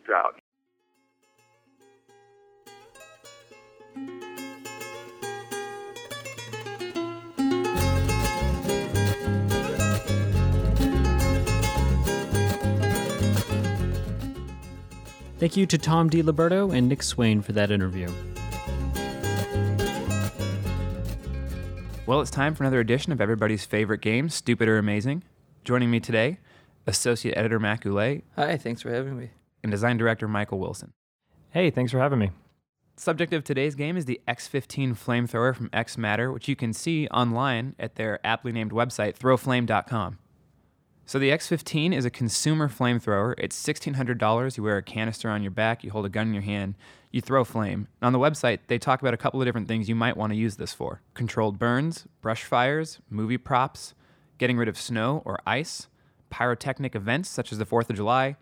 drought. 0.06 0.40
Thank 15.38 15.58
you 15.58 15.66
to 15.68 15.78
Tom 15.78 16.10
DiLiberto 16.10 16.76
and 16.76 16.88
Nick 16.88 17.04
Swain 17.04 17.42
for 17.42 17.52
that 17.52 17.70
interview. 17.70 18.10
Well, 22.08 22.22
it's 22.22 22.32
time 22.32 22.56
for 22.56 22.64
another 22.64 22.80
edition 22.80 23.12
of 23.12 23.20
everybody's 23.20 23.66
favorite 23.66 24.02
game, 24.02 24.30
Stupid 24.30 24.68
or 24.68 24.78
Amazing. 24.78 25.24
Joining 25.64 25.92
me 25.92 26.00
today, 26.00 26.38
Associate 26.88 27.36
Editor 27.36 27.60
Mac 27.60 27.82
Goulet 27.82 28.24
Hi, 28.36 28.58
thanks 28.58 28.82
for 28.82 28.92
having 28.92 29.18
me. 29.18 29.32
And 29.66 29.72
Design 29.72 29.98
Director 29.98 30.28
Michael 30.28 30.60
Wilson. 30.60 30.94
Hey, 31.50 31.72
thanks 31.72 31.92
for 31.92 31.98
having 31.98 32.20
me. 32.20 32.30
Subject 32.98 33.34
of 33.34 33.44
today's 33.44 33.74
game 33.74 33.98
is 33.98 34.06
the 34.06 34.22
X15 34.28 34.92
flamethrower 34.92 35.56
from 35.56 35.72
X 35.74 35.98
Matter, 35.98 36.32
which 36.32 36.48
you 36.48 36.56
can 36.56 36.72
see 36.72 37.08
online 37.08 37.76
at 37.80 37.96
their 37.96 38.20
aptly 38.24 38.52
named 38.52 38.72
website, 38.72 39.18
throwflame.com. 39.18 40.20
So 41.08 41.18
the 41.18 41.32
X15 41.32 41.96
is 41.96 42.06
a 42.06 42.12
consumer 42.12 42.70
flamethrower. 42.70 43.34
It's 43.40 43.60
$1,600. 43.62 44.56
You 44.56 44.64
wear 44.64 44.78
a 44.78 44.84
canister 44.84 45.32
on 45.32 45.42
your 45.42 45.52
back, 45.52 45.84
you 45.84 45.90
hold 45.90 46.06
a 46.06 46.10
gun 46.10 46.28
in 46.28 46.34
your 46.36 46.44
hand, 46.44 46.76
you 47.10 47.22
throw 47.22 47.44
flame. 47.44 47.88
On 48.04 48.14
the 48.14 48.20
website, 48.20 48.60
they 48.68 48.78
talk 48.78 49.02
about 49.02 49.16
a 49.16 49.18
couple 49.18 49.42
of 49.42 49.48
different 49.48 49.68
things 49.68 49.90
you 49.90 49.96
might 49.96 50.16
want 50.16 50.32
to 50.32 50.38
use 50.38 50.58
this 50.58 50.74
for 50.74 51.02
controlled 51.16 51.58
burns, 51.58 52.06
brush 52.22 52.44
fires, 52.44 53.00
movie 53.10 53.40
props, 53.40 53.96
getting 54.38 54.58
rid 54.58 54.70
of 54.70 54.80
snow 54.80 55.24
or 55.26 55.40
ice, 55.48 55.88
pyrotechnic 56.30 56.94
events 56.94 57.30
such 57.30 57.52
as 57.52 57.58
the 57.58 57.66
4th 57.66 57.90
of 57.90 57.96
July, 57.96 58.38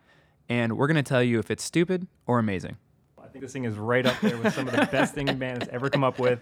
and 0.50 0.78
we're 0.78 0.88
going 0.88 0.96
to 0.96 1.04
tell 1.04 1.24
you 1.24 1.40
if 1.40 1.50
it's 1.52 1.64
stupid 1.64 2.08
or 2.28 2.40
amazing. 2.40 2.78
I 3.22 3.28
think 3.28 3.44
this 3.44 3.54
thing 3.54 3.66
is 3.66 3.78
right 3.78 4.06
up 4.06 4.20
there 4.22 4.38
with 4.38 4.54
some 4.54 4.68
of 4.68 4.76
the 4.76 4.88
best 4.92 5.14
things 5.16 5.36
man 5.36 5.60
has 5.60 5.70
ever 5.70 5.90
come 5.90 6.04
up 6.04 6.20
with. 6.20 6.40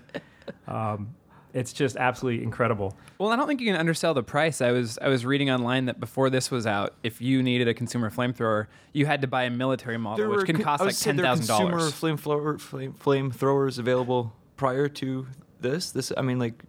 Um, 0.68 1.16
it's 1.54 1.74
just 1.74 1.98
absolutely 1.98 2.44
incredible. 2.44 2.96
Well, 3.18 3.30
I 3.30 3.36
don't 3.36 3.48
think 3.48 3.60
you 3.60 3.68
can 3.68 3.76
undersell 3.76 4.14
the 4.14 4.24
price. 4.24 4.62
I 4.62 4.72
was 4.72 4.98
I 5.02 5.10
was 5.10 5.26
reading 5.26 5.50
online 5.52 5.86
that 5.86 6.00
before 6.00 6.30
this 6.30 6.50
was 6.50 6.66
out, 6.66 6.94
if 7.04 7.22
you 7.22 7.44
needed 7.44 7.68
a 7.68 7.74
consumer 7.74 8.10
flamethrower, 8.10 8.68
you 8.94 9.06
had 9.06 9.22
to 9.22 9.28
buy 9.28 9.44
a 9.44 9.50
military 9.50 9.98
model, 9.98 10.30
which 10.30 10.46
can 10.46 10.58
co- 10.58 10.64
cost 10.64 10.82
I 10.82 10.86
like 10.86 10.96
say 10.96 11.10
ten 11.12 11.18
there 11.18 11.26
were 11.26 11.36
thousand 11.36 11.48
consumer 11.48 11.78
dollars. 11.78 11.94
flamethrower 11.94 12.60
flame 12.60 12.94
flamethrowers 12.94 13.80
available 13.80 14.34
prior 14.56 14.88
to 14.88 15.28
this. 15.60 15.92
This, 15.92 16.12
I 16.16 16.22
mean, 16.22 16.40
like, 16.40 16.64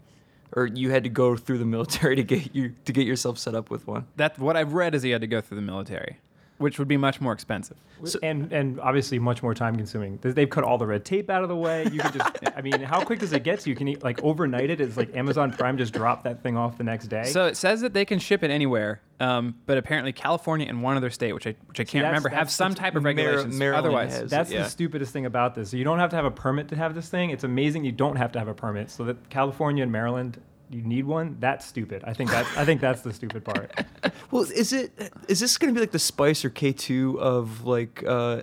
or 0.57 0.67
you 0.67 0.91
had 0.91 1.05
to 1.05 1.11
go 1.11 1.37
through 1.37 1.59
the 1.59 1.65
military 1.65 2.17
to 2.17 2.25
get 2.25 2.55
you 2.55 2.75
to 2.85 2.93
get 2.93 3.07
yourself 3.07 3.39
set 3.39 3.55
up 3.55 3.71
with 3.71 3.87
one. 3.87 4.07
That's 4.17 4.37
what 4.39 4.57
I've 4.57 4.73
read 4.73 4.95
is 4.97 5.05
you 5.05 5.13
had 5.13 5.21
to 5.23 5.29
go 5.29 5.41
through 5.41 5.57
the 5.57 5.63
military, 5.63 6.19
which 6.59 6.79
would 6.79 6.89
be 6.89 6.97
much 6.97 7.21
more 7.21 7.33
expensive. 7.33 7.77
and 8.23 8.53
and 8.53 8.79
obviously 8.81 9.19
much 9.19 9.43
more 9.43 9.55
time 9.55 9.77
consuming. 9.77 10.19
They- 10.23 10.33
They've 10.33 10.51
cut 10.51 10.65
all 10.65 10.79
the 10.79 10.87
red 10.87 11.05
tape 11.05 11.29
out 11.31 11.43
of 11.43 11.49
the 11.49 11.57
way. 11.57 11.85
You 11.85 12.01
can 12.01 12.13
just, 12.13 12.31
I 12.57 12.61
mean, 12.63 12.81
how 12.83 13.05
quick 13.05 13.19
does 13.21 13.33
it 13.33 13.45
get 13.45 13.61
to 13.61 13.71
you? 13.71 13.77
Can 13.77 13.87
you 13.87 13.97
like 14.03 14.23
overnight 14.23 14.71
it? 14.71 14.81
Is 14.81 14.97
like 14.97 15.15
Amazon 15.17 15.53
Prime 15.53 15.77
just 15.79 15.93
drop 15.93 16.25
that 16.25 16.43
thing 16.43 16.57
off 16.57 16.79
the 16.79 16.85
next 16.85 17.07
day? 17.09 17.25
So 17.25 17.47
it 17.47 17.57
says 17.57 17.81
that 17.83 17.93
they 17.95 18.05
can 18.05 18.19
ship 18.19 18.43
it 18.43 18.51
anywhere, 18.51 19.01
um, 19.21 19.55
but 19.67 19.79
apparently 19.79 20.13
California 20.13 20.67
and 20.69 20.83
one 20.83 20.97
other 20.97 21.11
state, 21.11 21.33
which 21.33 21.47
I 21.47 21.55
which 21.67 21.81
I 21.81 21.85
can't 21.85 22.03
that's- 22.03 22.11
remember, 22.21 22.29
have 22.31 22.51
some 22.51 22.75
type 22.75 22.95
of 22.97 23.05
regulations. 23.05 23.57
Maryland 23.59 23.87
Otherwise, 23.87 24.17
has- 24.17 24.31
That's 24.31 24.51
yeah. 24.51 24.63
the 24.65 24.69
stupidest 24.69 25.13
thing 25.13 25.27
about 25.27 25.55
this. 25.55 25.71
So 25.71 25.77
you 25.77 25.85
don't 25.85 25.99
have 25.99 26.11
to 26.11 26.17
have 26.17 26.25
a 26.25 26.31
permit 26.31 26.69
to 26.69 26.77
have 26.77 26.95
this 26.95 27.09
thing. 27.09 27.31
It's 27.31 27.45
amazing 27.45 27.85
you 27.85 27.93
don't 27.93 28.17
have 28.17 28.33
to 28.33 28.39
have 28.39 28.49
a 28.49 28.55
permit. 28.55 28.91
So 28.91 29.05
that 29.05 29.29
California 29.31 29.83
and 29.83 29.93
Maryland, 29.93 30.41
you 30.73 30.83
need 30.83 31.05
one. 31.05 31.37
That's 31.39 31.67
stupid. 31.67 32.03
I 32.05 32.15
think 32.15 32.31
that's 32.31 32.57
I 32.57 32.65
think 32.65 32.81
that's 32.81 33.03
the 33.03 33.13
stupid 33.13 33.45
part. 33.45 33.71
Well, 34.31 34.43
is 34.45 34.73
it 34.73 34.93
is 35.29 35.41
this 35.41 35.59
going 35.59 35.75
to 35.75 35.79
be 35.79 35.81
like 35.81 35.91
the 35.91 35.99
Spice 35.99 36.43
or 36.43 36.51
K 36.51 36.73
two 36.73 37.21
of 37.21 37.67
like 37.67 38.03
uh, 38.07 38.41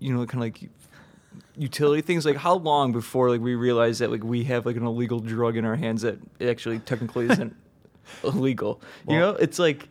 you 0.00 0.12
know, 0.12 0.26
kind 0.26 0.42
of 0.44 0.60
like 0.60 0.68
utility 1.56 2.02
things? 2.02 2.26
Like, 2.26 2.36
how 2.36 2.54
long 2.54 2.90
before 2.90 3.30
like 3.30 3.40
we 3.40 3.54
realize 3.54 4.00
that 4.00 4.10
like 4.10 4.24
we 4.24 4.42
have 4.44 4.66
like 4.66 4.76
an 4.76 4.84
illegal 4.84 5.20
drug 5.20 5.56
in 5.56 5.64
our 5.64 5.76
hands 5.76 6.02
that 6.02 6.18
actually 6.40 6.80
technically 6.80 7.26
isn't 7.30 7.54
illegal? 8.24 8.82
you 9.08 9.18
know, 9.18 9.30
it's 9.30 9.60
like 9.60 9.88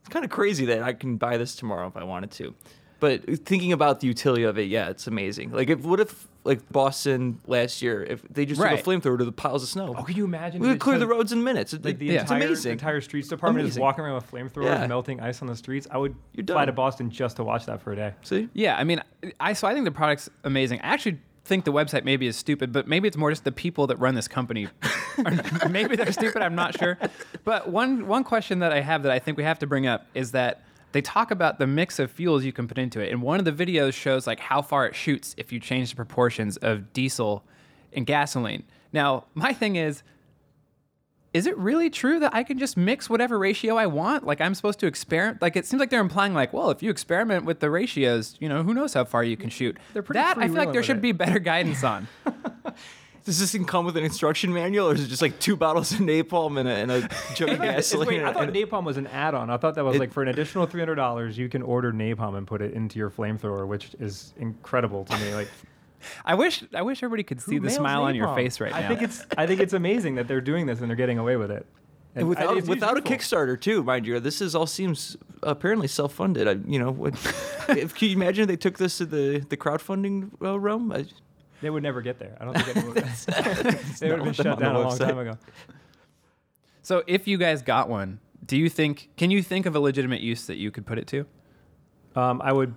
it's 0.00 0.08
kind 0.08 0.24
of 0.24 0.30
crazy 0.30 0.64
that 0.66 0.82
I 0.82 0.94
can 0.94 1.18
buy 1.18 1.36
this 1.36 1.54
tomorrow 1.54 1.86
if 1.88 1.96
I 1.96 2.04
wanted 2.04 2.30
to. 2.32 2.54
But 3.00 3.44
thinking 3.46 3.72
about 3.72 4.00
the 4.00 4.06
utility 4.08 4.42
of 4.42 4.58
it, 4.58 4.68
yeah, 4.68 4.88
it's 4.88 5.06
amazing. 5.06 5.52
Like, 5.52 5.68
if 5.70 5.80
what 5.80 6.00
if 6.00 6.26
like 6.44 6.68
Boston 6.72 7.40
last 7.46 7.80
year, 7.82 8.02
if 8.02 8.22
they 8.28 8.44
just 8.46 8.60
Right. 8.60 8.76
took 8.76 8.86
a 8.86 8.90
flamethrower 8.90 9.18
to 9.18 9.24
the 9.24 9.30
piles 9.32 9.62
of 9.62 9.68
snow? 9.68 9.94
Oh, 9.96 10.02
can 10.02 10.16
you 10.16 10.24
imagine? 10.24 10.60
we 10.60 10.68
if 10.68 10.72
could 10.74 10.80
clear 10.80 10.98
the 10.98 11.06
roads 11.06 11.30
in 11.30 11.44
minutes. 11.44 11.72
It- 11.74 11.84
Like 11.84 11.98
the 11.98 12.06
Yeah. 12.06 12.12
it's 12.14 12.22
entire, 12.30 12.46
amazing. 12.46 12.72
entire 12.72 13.00
streets 13.00 13.28
department 13.28 13.64
Amazing. 13.64 13.78
is 13.80 13.82
walking 13.82 14.04
around 14.04 14.14
with 14.16 14.30
flamethrowers, 14.30 14.64
Yeah. 14.80 14.86
melting 14.88 15.20
ice 15.20 15.42
on 15.42 15.48
the 15.48 15.54
streets. 15.56 15.86
I 15.90 15.98
would 15.98 16.14
You're 16.34 16.44
fly 16.46 16.64
to. 16.64 16.72
Boston 16.72 17.10
just 17.10 17.36
to 17.36 17.44
watch 17.44 17.66
that 17.66 17.80
for 17.82 17.92
a 17.92 17.96
day. 17.96 18.14
See? 18.22 18.48
Yeah, 18.52 18.76
I 18.76 18.82
mean, 18.84 19.00
I 19.38 19.52
so 19.52 19.68
I 19.68 19.74
think 19.74 19.84
the 19.84 19.90
product's 19.92 20.28
amazing. 20.42 20.80
I 20.80 20.88
actually 20.88 21.18
think 21.44 21.64
the 21.64 21.72
website 21.72 22.04
maybe 22.04 22.26
is 22.26 22.36
stupid, 22.36 22.72
but 22.72 22.88
maybe 22.88 23.06
it's 23.08 23.16
more 23.16 23.30
just 23.30 23.44
the 23.44 23.52
people 23.52 23.86
that 23.86 23.96
run 23.98 24.14
this 24.14 24.28
company. 24.28 24.68
maybe 25.70 25.96
they're 25.96 26.12
stupid. 26.12 26.42
I'm 26.42 26.54
not 26.54 26.78
sure. 26.78 26.98
But 27.44 27.68
one 27.68 28.06
one 28.06 28.24
question 28.24 28.58
that 28.60 28.72
I 28.72 28.80
have 28.80 29.02
that 29.04 29.12
I 29.12 29.18
think 29.18 29.36
we 29.36 29.44
have 29.44 29.58
to 29.60 29.66
bring 29.66 29.86
up 29.86 30.06
is 30.14 30.32
that 30.32 30.62
they 30.92 31.02
talk 31.02 31.30
about 31.30 31.58
the 31.58 31.66
mix 31.66 31.98
of 31.98 32.10
fuels 32.10 32.44
you 32.44 32.52
can 32.52 32.66
put 32.66 32.78
into 32.78 33.00
it, 33.00 33.10
and 33.10 33.22
one 33.22 33.38
of 33.38 33.44
the 33.44 33.52
videos 33.52 33.94
shows 33.94 34.26
like 34.26 34.40
how 34.40 34.62
far 34.62 34.86
it 34.86 34.94
shoots 34.94 35.34
if 35.38 35.52
you 35.52 35.60
change 35.60 35.90
the 35.90 35.96
proportions 35.96 36.56
of 36.58 36.92
diesel 36.92 37.44
and 37.92 38.06
gasoline. 38.06 38.64
Now, 38.92 39.24
my 39.34 39.52
thing 39.52 39.76
is. 39.76 40.02
Is 41.34 41.46
it 41.46 41.56
really 41.58 41.90
true 41.90 42.18
that 42.20 42.34
I 42.34 42.42
can 42.42 42.58
just 42.58 42.74
mix 42.78 43.10
whatever 43.10 43.38
ratio 43.38 43.76
I 43.76 43.84
want? 43.84 44.24
Like 44.24 44.40
I'm 44.40 44.54
supposed 44.54 44.80
to 44.80 44.86
experiment? 44.86 45.42
Like 45.42 45.56
it 45.56 45.66
seems 45.66 45.78
like 45.78 45.90
they're 45.90 46.00
implying, 46.00 46.32
like, 46.32 46.54
well, 46.54 46.70
if 46.70 46.82
you 46.82 46.90
experiment 46.90 47.44
with 47.44 47.60
the 47.60 47.70
ratios, 47.70 48.34
you 48.40 48.48
know, 48.48 48.62
who 48.62 48.72
knows 48.72 48.94
how 48.94 49.04
far 49.04 49.22
you 49.22 49.36
can 49.36 49.50
shoot. 49.50 49.76
That 49.92 50.38
I 50.38 50.46
feel 50.46 50.56
like 50.56 50.72
there 50.72 50.82
should 50.82 50.96
it. 50.96 51.02
be 51.02 51.12
better 51.12 51.38
guidance 51.38 51.84
on. 51.84 52.08
Does 53.28 53.38
this 53.38 53.52
thing 53.52 53.66
come 53.66 53.84
with 53.84 53.94
an 53.98 54.04
instruction 54.04 54.54
manual, 54.54 54.88
or 54.88 54.94
is 54.94 55.04
it 55.04 55.08
just 55.08 55.20
like 55.20 55.38
two 55.38 55.54
bottles 55.54 55.92
of 55.92 55.98
napalm 55.98 56.58
and 56.58 56.66
a, 56.66 56.72
and 56.72 56.90
a 56.90 57.08
jug 57.34 57.50
of 57.50 57.60
gasoline? 57.60 58.08
Wait, 58.08 58.22
I 58.24 58.32
thought 58.32 58.48
napalm 58.48 58.84
was 58.84 58.96
an 58.96 59.06
add-on. 59.08 59.50
I 59.50 59.58
thought 59.58 59.74
that 59.74 59.84
was 59.84 59.96
It- 59.96 59.98
like 59.98 60.12
for 60.14 60.22
an 60.22 60.28
additional 60.30 60.64
three 60.64 60.80
hundred 60.80 60.94
dollars, 60.94 61.36
you 61.36 61.50
can 61.50 61.60
order 61.60 61.92
napalm 61.92 62.38
and 62.38 62.46
put 62.46 62.62
it 62.62 62.72
into 62.72 62.98
your 62.98 63.10
flamethrower, 63.10 63.66
which 63.66 63.90
is 64.00 64.32
incredible 64.38 65.04
to 65.04 65.18
me. 65.18 65.34
Like 65.34 65.48
I 66.24 66.36
wish 66.36 66.64
I 66.74 66.80
wish 66.80 67.02
everybody 67.02 67.22
could 67.22 67.42
see 67.42 67.56
the 67.58 67.66
mails 67.66 67.74
smile 67.76 68.04
on 68.04 68.14
your 68.14 68.34
face 68.34 68.60
right 68.60 68.70
now. 68.72 68.78
I 68.78 68.80
now. 68.80 68.88
think 68.88 69.02
it's 69.02 69.26
I 69.36 69.46
think 69.46 69.60
it's 69.60 69.74
amazing 69.74 70.14
that 70.14 70.26
they're 70.26 70.40
doing 70.40 70.64
this 70.64 70.80
and 70.80 70.88
they're 70.88 70.96
getting 70.96 71.18
away 71.18 71.36
with 71.36 71.50
it. 71.50 71.66
And 72.14 72.24
I- 72.24 72.28
without 72.28 72.56
it's 72.56 72.66
without 72.66 72.96
a. 72.96 73.02
Kickstarter 73.02 73.60
too, 73.60 73.82
mind 73.84 74.06
you. 74.06 74.18
This 74.20 74.40
is 74.40 74.54
all 74.54 74.66
seems 74.66 75.18
apparently 75.42 75.86
self-funded. 75.86 76.48
I, 76.48 76.52
you 76.66 76.78
know, 76.78 76.92
what, 76.92 77.12
if, 77.68 77.94
can 77.94 78.08
you 78.08 78.16
imagine 78.16 78.44
if 78.44 78.48
they 78.48 78.56
took 78.56 78.78
this 78.78 78.96
to 78.98 79.04
the 79.04 79.44
the 79.46 79.58
crowdfunding 79.58 80.30
uh, 80.42 80.58
realm? 80.58 80.90
I, 80.92 81.04
They 81.60 81.70
would 81.70 81.82
never 81.82 82.00
get 82.02 82.18
there. 82.18 82.36
I 82.40 82.44
don't 82.44 82.54
think 82.54 82.76
anyone 82.76 82.94
would. 82.94 83.04
they 83.98 84.08
would 84.10 84.18
have 84.18 84.24
been 84.24 84.32
shut 84.32 84.58
down 84.58 84.76
a 84.76 84.80
long 84.80 84.96
time 84.98 85.18
ago. 85.18 85.38
So 86.82 87.02
if 87.06 87.26
you 87.28 87.36
guys 87.38 87.62
got 87.62 87.88
one, 87.88 88.20
do 88.44 88.56
you 88.56 88.68
think? 88.68 89.10
Can 89.16 89.30
you 89.30 89.42
think 89.42 89.66
of 89.66 89.74
a 89.76 89.80
legitimate 89.80 90.20
use 90.20 90.46
that 90.46 90.56
you 90.56 90.70
could 90.70 90.86
put 90.86 90.98
it 90.98 91.06
to? 91.08 91.26
Um, 92.16 92.40
I 92.42 92.52
would 92.52 92.74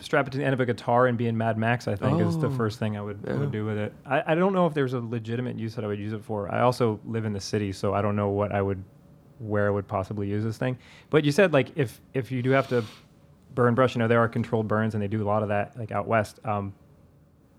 strap 0.00 0.26
it 0.26 0.30
to 0.30 0.38
the 0.38 0.44
end 0.44 0.52
of 0.52 0.58
a 0.60 0.66
guitar 0.66 1.06
and 1.06 1.16
be 1.16 1.28
in 1.28 1.38
Mad 1.38 1.56
Max. 1.56 1.86
I 1.86 1.94
think 1.94 2.20
is 2.20 2.36
the 2.38 2.48
Oh. 2.48 2.56
first 2.56 2.80
thing 2.80 2.96
I 2.96 3.00
would, 3.02 3.20
Yeah. 3.24 3.36
would 3.38 3.52
do 3.52 3.64
with 3.64 3.78
it. 3.78 3.92
I, 4.04 4.32
I 4.32 4.34
don't 4.34 4.52
know 4.52 4.66
if 4.66 4.74
there's 4.74 4.94
a 4.94 5.00
legitimate 5.00 5.56
use 5.58 5.76
that 5.76 5.84
I 5.84 5.86
would 5.86 6.00
use 6.00 6.12
it 6.12 6.24
for. 6.24 6.52
I 6.52 6.62
also 6.62 6.98
live 7.04 7.24
in 7.24 7.32
the 7.32 7.40
city, 7.40 7.70
so 7.70 7.94
I 7.94 8.02
don't 8.02 8.16
know 8.16 8.30
what 8.30 8.50
I 8.50 8.60
would, 8.60 8.82
where 9.38 9.68
I 9.68 9.70
would 9.70 9.86
possibly 9.86 10.28
use 10.28 10.42
this 10.42 10.58
thing. 10.58 10.76
But 11.10 11.24
you 11.24 11.30
said 11.30 11.52
like 11.52 11.70
if 11.76 12.00
if 12.14 12.32
you 12.32 12.42
do 12.42 12.50
have 12.50 12.66
to 12.68 12.82
burn 13.54 13.74
brush, 13.76 13.94
you 13.94 14.00
know 14.00 14.08
there 14.08 14.18
are 14.20 14.28
controlled 14.28 14.66
burns 14.66 14.94
and 14.94 15.02
they 15.02 15.06
do 15.08 15.22
a 15.22 15.28
lot 15.28 15.42
of 15.44 15.50
that 15.50 15.78
like 15.78 15.92
out 15.92 16.08
west. 16.08 16.40
Um, 16.44 16.72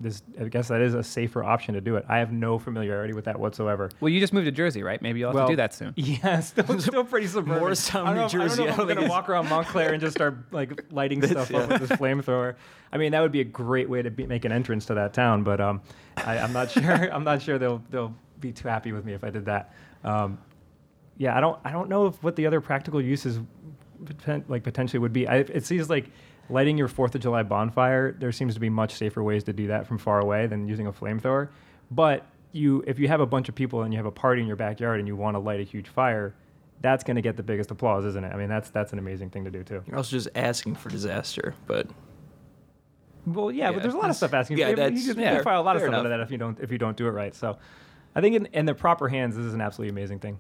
this 0.04 0.22
I 0.40 0.44
guess 0.46 0.68
that 0.68 0.82
is 0.82 0.94
a 0.94 1.02
safer 1.04 1.44
option 1.44 1.74
to 1.74 1.82
do 1.82 1.96
it. 1.96 2.06
I 2.08 2.18
have 2.20 2.32
no 2.32 2.60
familiarity 2.60 3.14
with 3.14 3.26
that 3.26 3.40
whatsoever. 3.40 3.90
Well, 4.00 4.10
you 4.10 4.20
just 4.20 4.34
moved 4.34 4.46
to 4.46 4.52
Jersey, 4.52 4.84
right? 4.84 5.02
Maybe 5.02 5.20
you'll 5.20 5.30
have 5.30 5.36
Well, 5.36 5.48
to 5.48 5.54
do 5.54 5.58
that 5.58 5.74
soon. 5.74 5.94
Yeah, 5.98 6.40
still, 6.42 6.80
still 6.80 7.04
pretty 7.04 7.28
suburban. 7.28 7.60
Morristown, 7.60 8.06
I 8.08 8.14
don't 8.14 8.16
know 8.16 8.22
New 8.22 8.26
if- 8.26 8.34
I 8.34 8.38
don't 8.38 8.48
Jersey, 8.50 8.64
know 8.64 8.68
if 8.68 8.74
I 8.74 8.78
don't 8.78 8.90
I'm 8.92 8.96
gonna 8.98 9.10
walk 9.10 9.30
around 9.30 9.50
Montclair 9.50 9.94
and 9.94 10.02
just 10.02 10.16
start 10.16 10.38
like 10.52 10.84
lighting 10.92 11.22
stuff 11.28 11.54
up 11.54 11.70
with 11.70 11.88
this 11.88 11.98
flamethrower. 12.00 12.56
I 12.92 12.98
mean, 12.98 13.12
that 13.14 13.22
would 13.22 13.32
be 13.32 13.42
a 13.42 13.46
great 13.46 13.90
way 13.90 14.02
to 14.04 14.12
be, 14.12 14.28
make 14.28 14.46
an 14.46 14.52
entrance 14.52 14.86
to 14.88 14.94
that 14.94 15.14
town. 15.14 15.44
But 15.44 15.60
um, 15.60 15.82
I, 16.18 16.38
I'm 16.38 16.54
not 16.54 16.70
sure. 16.70 16.84
I'm 17.14 17.24
not 17.24 17.42
sure 17.42 17.58
they'll 17.58 17.82
they'll 17.90 18.14
be 18.40 18.52
too 18.52 18.68
happy 18.68 18.92
with 18.92 19.04
me 19.06 19.14
if 19.14 19.24
I 19.24 19.30
did 19.32 19.46
that. 19.46 19.74
Um, 20.04 20.38
yeah, 21.18 21.36
I 21.38 21.42
don't 21.42 21.60
I 21.64 21.72
don't 21.72 21.90
know 21.90 22.08
if 22.08 22.22
what 22.22 22.36
the 22.36 22.46
other 22.46 22.62
practical 22.62 23.02
uses 23.02 23.40
like 24.48 24.64
potentially 24.64 25.00
would 25.00 25.14
be. 25.14 25.28
I, 25.28 25.38
it 25.38 25.66
seems 25.66 25.90
like 25.90 26.10
lighting 26.50 26.78
your 26.78 26.88
Fourth 26.88 27.16
of 27.16 27.22
July 27.22 27.44
bonfire. 27.44 28.12
There 28.12 28.32
seems 28.32 28.54
to 28.54 28.60
be 28.60 28.70
much 28.70 28.94
safer 28.96 29.24
ways 29.24 29.44
to 29.46 29.54
do 29.54 29.68
that 29.68 29.88
from 29.88 29.98
far 29.98 30.20
away 30.20 30.48
than 30.48 30.68
using 30.68 30.88
a 30.88 30.92
flamethrower. 30.94 31.50
But 31.92 32.26
you, 32.52 32.84
if 32.86 33.00
you 33.00 33.08
have 33.08 33.20
a 33.22 33.26
bunch 33.26 33.50
of 33.50 33.56
people 33.56 33.82
and 33.84 33.94
you 33.94 33.98
have 33.98 34.06
a 34.06 34.12
party 34.12 34.42
in 34.42 34.48
your 34.48 34.56
backyard 34.56 35.00
and 35.00 35.08
you 35.08 35.16
want 35.16 35.36
to 35.36 35.40
light 35.40 35.60
a 35.60 35.64
huge 35.64 35.88
fire, 35.88 36.34
that's 36.82 37.04
going 37.04 37.16
to 37.16 37.22
get 37.22 37.38
the 37.38 37.44
biggest 37.44 37.72
applause, 37.72 38.04
isn't 38.06 38.24
it? 38.24 38.32
I 38.34 38.38
mean, 38.38 38.50
that's 38.50 38.70
that's 38.70 38.92
an 38.94 39.00
amazing 39.00 39.30
thing 39.30 39.46
to 39.46 39.52
do 39.52 39.64
too. 39.64 39.82
You're 39.88 39.98
also 39.98 40.12
just 40.12 40.28
asking 40.36 40.76
for 40.76 40.90
disaster, 40.90 41.56
but 41.66 41.88
Well, 43.26 43.52
yeah, 43.52 43.66
Yeah, 43.68 43.72
but 43.72 43.82
there's 43.84 43.94
a 43.94 43.98
lot 43.98 44.10
of 44.10 44.16
stuff 44.16 44.34
asking. 44.34 44.58
yeah, 44.58 44.70
you, 44.70 44.76
that's- 44.76 45.00
you, 45.00 45.08
just, 45.08 45.18
yeah, 45.20 45.38
you 45.38 45.44
file 45.44 45.62
a 45.62 45.64
lot 45.64 45.76
of 45.78 45.82
stuff 45.82 45.94
enough. 45.94 46.04
that 46.04 46.20
if 46.20 46.30
you 46.30 46.38
don't 46.38 46.60
if 46.60 46.72
you 46.72 46.78
don't 46.78 46.98
do 46.98 47.08
it 47.08 47.12
right. 47.12 47.34
So, 47.34 47.58
I 48.16 48.22
think 48.22 48.36
in, 48.36 48.46
in 48.48 48.66
the 48.66 48.76
proper 48.76 49.08
hands, 49.08 49.36
this 49.38 49.46
is 49.46 49.54
an 49.54 49.62
absolutely 49.62 49.90
amazing 49.92 50.20
thing. 50.20 50.40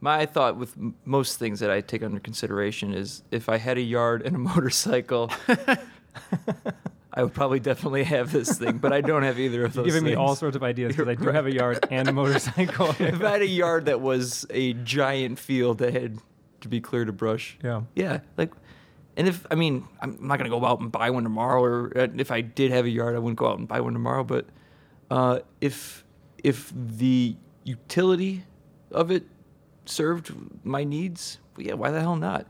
My 0.00 0.26
thought 0.26 0.56
with 0.56 0.76
m- 0.76 0.94
most 1.04 1.38
things 1.38 1.60
that 1.60 1.70
I 1.70 1.80
take 1.80 2.02
under 2.02 2.20
consideration 2.20 2.94
is 2.94 3.22
if 3.30 3.48
I 3.48 3.58
had 3.58 3.78
a 3.78 3.82
yard 3.82 4.22
and 4.22 4.34
a 4.34 4.38
motorcycle, 4.50 5.30
I 7.12 7.22
would 7.24 7.34
probably 7.34 7.60
definitely 7.60 8.04
have 8.04 8.32
this 8.32 8.58
thing. 8.58 8.78
But 8.78 8.92
I 8.92 9.00
don't 9.00 9.22
have 9.22 9.38
either 9.38 9.64
of 9.64 9.74
You're 9.74 9.84
those. 9.84 9.92
giving 9.94 10.04
me 10.08 10.14
all 10.14 10.36
sorts 10.36 10.56
of 10.56 10.62
ideas 10.62 10.96
because 10.96 11.08
I 11.08 11.14
do 11.14 11.28
have 11.30 11.46
a 11.46 11.52
yard 11.52 11.86
and 11.90 12.08
a 12.08 12.12
motorcycle. 12.12 12.90
if 12.98 13.22
I 13.22 13.30
had 13.30 13.42
a 13.42 13.46
yard 13.46 13.86
that 13.86 14.00
was 14.00 14.46
a 14.50 14.72
giant 14.74 15.38
field 15.38 15.78
that 15.78 15.92
had 15.92 16.18
to 16.60 16.68
be 16.68 16.80
cleared 16.80 17.08
of 17.08 17.16
brush, 17.16 17.58
yeah. 17.64 17.82
yeah, 17.94 18.20
like, 18.36 18.52
and 19.16 19.26
if 19.26 19.46
I 19.50 19.54
mean, 19.54 19.86
I'm 20.00 20.18
not 20.20 20.38
gonna 20.38 20.50
go 20.50 20.64
out 20.64 20.80
and 20.80 20.92
buy 20.92 21.10
one 21.10 21.24
tomorrow, 21.24 21.62
or 21.62 21.92
uh, 21.96 22.06
if 22.16 22.30
I 22.30 22.42
did 22.42 22.70
have 22.70 22.84
a 22.84 22.90
yard, 22.90 23.16
I 23.16 23.18
wouldn't 23.18 23.38
go 23.38 23.48
out 23.48 23.58
and 23.58 23.66
buy 23.66 23.80
one 23.80 23.92
tomorrow. 23.92 24.24
But 24.24 24.46
uh, 25.10 25.40
if 25.60 26.04
if 26.42 26.72
the 26.74 27.36
utility 27.64 28.44
of 28.92 29.10
it 29.10 29.24
served 29.84 30.32
my 30.64 30.84
needs, 30.84 31.38
well, 31.56 31.66
yeah, 31.66 31.74
why 31.74 31.90
the 31.90 32.00
hell 32.00 32.16
not? 32.16 32.46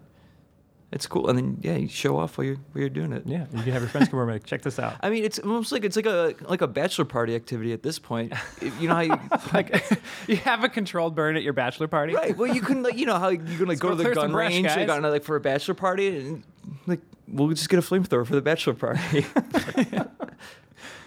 It's 0.93 1.07
cool, 1.07 1.29
and 1.29 1.39
then 1.39 1.59
yeah, 1.61 1.77
you 1.77 1.87
show 1.87 2.19
off 2.19 2.37
while 2.37 2.45
you're 2.45 2.57
while 2.57 2.81
you're 2.81 2.89
doing 2.89 3.13
it. 3.13 3.23
Yeah, 3.25 3.47
you 3.53 3.63
can 3.63 3.73
have 3.73 3.83
your 3.83 3.89
friends 3.89 4.09
come 4.09 4.19
over 4.19 4.29
and 4.29 4.35
like, 4.35 4.45
check 4.45 4.63
this 4.63 4.77
out. 4.81 4.97
I 5.01 5.11
mean, 5.11 5.23
it's 5.23 5.39
almost 5.39 5.71
like 5.71 5.85
it's 5.85 5.95
like 5.95 6.07
a 6.07 6.35
like 6.49 6.63
a 6.63 6.67
bachelor 6.67 7.05
party 7.05 7.37
activity 7.37 7.73
at 7.73 7.85
this 7.85 8.01
point. 8.01 8.33
You 8.81 8.89
know 8.89 8.95
how 8.97 9.01
you 9.03 9.21
like 9.55 9.89
you 10.27 10.37
have 10.39 10.65
a 10.65 10.69
controlled 10.69 11.15
burn 11.15 11.37
at 11.37 11.45
your 11.45 11.53
bachelor 11.53 11.87
party. 11.87 12.15
Right. 12.15 12.37
Well, 12.37 12.53
you 12.53 12.61
can 12.61 12.83
like 12.83 12.97
you 12.97 13.07
know 13.07 13.21
how 13.21 13.29
you 13.29 13.39
can 13.39 13.69
like 13.69 13.79
go 13.79 13.91
go 13.91 13.97
to 13.97 14.03
the 14.03 14.15
gun 14.15 14.33
brush, 14.33 14.51
range 14.51 14.67
guys. 14.67 14.89
like 14.89 14.89
on 14.89 15.03
like 15.03 15.23
for 15.23 15.37
a 15.37 15.41
bachelor 15.41 15.75
party 15.75 16.19
and 16.19 16.43
like 16.89 17.01
we'll 17.29 17.49
just 17.51 17.69
get 17.69 17.79
a 17.79 17.83
flamethrower 17.83 18.27
for 18.27 18.35
the 18.35 18.43
bachelor 18.43 18.75
party. 18.75 19.27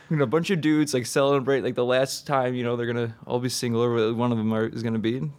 you 0.10 0.16
know, 0.16 0.24
a 0.24 0.28
bunch 0.28 0.50
of 0.50 0.62
dudes 0.62 0.94
like 0.94 1.06
celebrate 1.06 1.62
like 1.62 1.76
the 1.76 1.84
last 1.84 2.26
time 2.26 2.56
you 2.56 2.64
know 2.64 2.78
they're 2.78 2.88
gonna 2.88 3.18
all 3.28 3.40
be 3.40 3.50
single 3.50 3.84
or 3.84 4.14
one 4.14 4.32
of 4.32 4.38
them 4.38 4.54
are, 4.54 4.66
is 4.66 4.82
gonna 4.82 4.98
be 4.98 5.30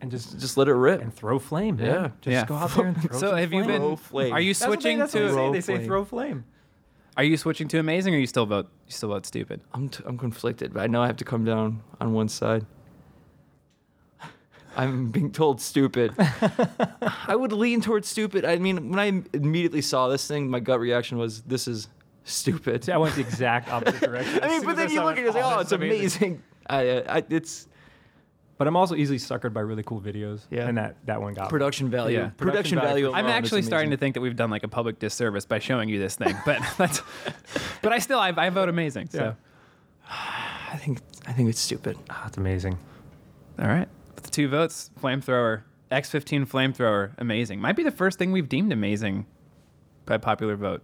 and 0.00 0.02
And 0.02 0.10
just 0.10 0.38
just 0.38 0.56
let 0.56 0.68
it 0.68 0.74
rip. 0.74 1.00
and 1.00 1.12
throw 1.14 1.38
flame. 1.38 1.76
man. 1.76 1.86
Yeah. 1.86 2.10
just 2.20 2.32
Yeah. 2.32 2.44
go 2.46 2.54
out 2.56 2.70
there 2.74 2.86
and 2.86 3.00
throw 3.02 3.18
So 3.18 3.28
some 3.30 3.38
have 3.38 3.52
you 3.52 3.64
flame. 3.64 3.66
been? 3.66 3.80
Throw 3.82 3.96
flame. 3.96 4.32
Are 4.32 4.40
you 4.40 4.52
That's 4.54 4.60
what 4.60 4.66
they- 4.68 4.74
switching 4.82 4.98
that's 4.98 5.14
what 5.14 5.20
they 5.20 5.26
to? 5.26 5.30
say. 5.30 5.34
Throw 5.34 5.52
They 5.52 5.60
say 5.60 5.74
flame. 5.76 5.86
throw 5.86 6.04
flame. 6.04 6.44
Are 7.16 7.24
you 7.24 7.36
switching 7.38 7.66
to 7.68 7.78
amazing, 7.78 8.14
or 8.14 8.18
you 8.18 8.26
still 8.26 8.44
vote? 8.44 8.68
You 8.86 8.92
still 8.92 9.08
vote 9.08 9.24
stupid? 9.24 9.62
I'm 9.72 9.88
t- 9.88 10.02
I'm 10.06 10.18
conflicted, 10.18 10.74
but 10.74 10.82
I 10.82 10.86
know 10.86 11.02
I 11.02 11.06
have 11.06 11.16
to 11.16 11.24
come 11.24 11.44
down 11.46 11.82
on 11.98 12.12
one 12.12 12.28
side. 12.28 12.66
I'm 14.76 15.10
being 15.10 15.32
told 15.32 15.62
stupid. 15.62 16.12
I 16.18 17.34
would 17.34 17.52
lean 17.52 17.80
towards 17.80 18.08
stupid. 18.08 18.44
I 18.44 18.56
mean, 18.56 18.90
when 18.90 18.98
I 18.98 19.06
immediately 19.34 19.80
saw 19.80 20.08
this 20.08 20.28
thing, 20.28 20.50
my 20.50 20.60
gut 20.60 20.78
reaction 20.80 21.16
was, 21.16 21.40
"This 21.42 21.66
is 21.66 21.88
stupid." 22.24 22.84
See, 22.84 22.92
I 22.92 22.98
went 22.98 23.14
the 23.14 23.22
exact 23.22 23.70
opposite 23.72 24.00
direction. 24.10 24.40
I 24.42 24.48
mean, 24.48 24.64
but 24.64 24.76
then 24.76 24.90
you 24.90 25.02
look 25.02 25.16
at 25.16 25.20
it, 25.20 25.26
and 25.28 25.34
say, 25.34 25.40
oh, 25.42 25.50
that's 25.56 25.72
it's 25.72 25.72
amazing. 25.72 26.42
I, 26.68 26.88
uh, 26.88 27.14
I, 27.20 27.24
it's 27.30 27.68
But 28.58 28.66
I'm 28.66 28.76
also 28.76 28.94
easily 28.94 29.18
suckered 29.18 29.52
by 29.52 29.60
really 29.60 29.82
cool 29.82 30.00
videos. 30.00 30.40
Yeah. 30.50 30.66
And 30.66 30.78
that, 30.78 30.96
that 31.04 31.20
one 31.20 31.34
got 31.34 31.44
me. 31.44 31.50
production 31.50 31.90
value. 31.90 32.16
Yeah. 32.18 32.28
Production, 32.30 32.36
Production 32.38 32.78
value. 32.80 33.10
value. 33.10 33.16
I'm 33.16 33.26
actually 33.26 33.60
starting 33.62 33.90
to 33.90 33.98
think 33.98 34.14
that 34.14 34.22
we've 34.22 34.34
done 34.36 34.48
like 34.50 34.64
a 34.64 34.68
public 34.68 34.98
disservice 34.98 35.44
by 35.44 35.58
showing 35.58 35.88
you 35.90 35.98
this 35.98 36.16
thing, 36.16 36.34
but 36.46 36.60
that's. 36.78 37.02
but 37.82 37.92
I 37.92 37.98
still 37.98 38.18
I, 38.18 38.32
I 38.36 38.48
vote 38.50 38.68
amazing. 38.70 39.08
So 39.10 39.18
Yeah. 39.18 39.34
I 40.72 40.76
think 40.78 41.00
I 41.26 41.32
think 41.32 41.48
it's 41.50 41.60
stupid. 41.60 41.98
Ah, 42.10 42.26
it's 42.28 42.38
amazing. 42.38 42.78
all 43.58 43.66
right, 43.68 43.88
with 44.14 44.24
the 44.24 44.30
two 44.30 44.48
votes, 44.48 44.90
flamethrower, 45.02 45.62
X15 45.92 46.46
flamethrower, 46.48 47.12
amazing. 47.18 47.60
Might 47.60 47.76
be 47.76 47.82
the 47.82 47.90
first 47.90 48.18
thing 48.18 48.32
we've 48.32 48.48
deemed 48.48 48.72
amazing 48.72 49.26
by 50.06 50.16
popular 50.18 50.56
vote. 50.56 50.82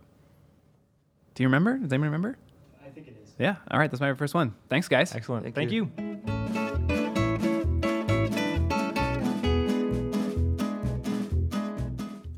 Do 1.35 1.43
you 1.43 1.49
remember? 1.49 1.79
Does 1.79 1.93
anyone 1.93 2.09
remember? 2.09 2.37
I 2.85 2.91
think 2.91 3.09
it 3.09 3.17
is. 3.23 3.31
Yeah. 3.39 3.57
All 3.71 3.79
right, 3.79 3.91
that's 3.91 4.01
my 4.01 4.13
first 4.15 4.35
one. 4.35 4.55
Thanks, 4.69 4.89
guys. 4.89 5.15
Excellent. 5.15 5.45
Thank 5.45 5.55
Thank, 5.55 5.73
you. 5.73 5.91
you. 5.99 6.12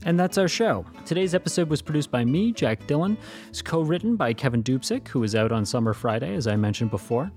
And 0.04 0.20
that's 0.20 0.38
our 0.38 0.48
show. 0.48 0.84
Today's 1.06 1.34
episode 1.34 1.68
was 1.68 1.82
produced 1.82 2.10
by 2.10 2.24
me, 2.24 2.52
Jack 2.52 2.86
Dillon. 2.86 3.16
It's 3.48 3.62
co 3.62 3.80
written 3.80 4.16
by 4.16 4.32
Kevin 4.34 4.62
Dupzyk, 4.62 5.08
who 5.08 5.22
is 5.22 5.34
out 5.34 5.50
on 5.50 5.64
Summer 5.64 5.94
Friday, 5.94 6.34
as 6.34 6.46
I 6.46 6.56
mentioned 6.56 6.90
before. 6.90 7.32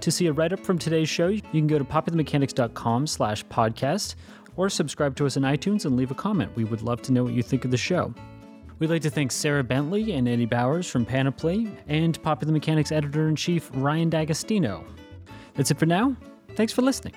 To 0.00 0.10
see 0.10 0.26
a 0.26 0.32
write 0.32 0.52
up 0.52 0.60
from 0.60 0.78
today's 0.78 1.08
show, 1.08 1.28
you 1.28 1.42
can 1.42 1.66
go 1.66 1.78
to 1.78 1.84
popularmechanics.com 1.84 3.06
slash 3.06 3.44
podcast 3.46 4.14
or 4.56 4.68
subscribe 4.68 5.16
to 5.16 5.26
us 5.26 5.36
on 5.36 5.42
iTunes 5.42 5.84
and 5.84 5.96
leave 5.96 6.10
a 6.10 6.14
comment. 6.14 6.54
We 6.54 6.64
would 6.64 6.82
love 6.82 7.02
to 7.02 7.12
know 7.12 7.24
what 7.24 7.32
you 7.32 7.42
think 7.42 7.64
of 7.64 7.70
the 7.70 7.76
show. 7.76 8.14
We'd 8.78 8.90
like 8.90 9.02
to 9.02 9.10
thank 9.10 9.30
Sarah 9.30 9.62
Bentley 9.62 10.12
and 10.12 10.28
Eddie 10.28 10.46
Bowers 10.46 10.88
from 10.88 11.04
Panoply 11.04 11.70
and 11.86 12.20
Popular 12.22 12.52
Mechanics 12.52 12.90
editor 12.90 13.28
in 13.28 13.36
chief 13.36 13.70
Ryan 13.74 14.10
D'Agostino. 14.10 14.84
That's 15.54 15.70
it 15.70 15.78
for 15.78 15.86
now. 15.86 16.16
Thanks 16.56 16.72
for 16.72 16.82
listening. 16.82 17.14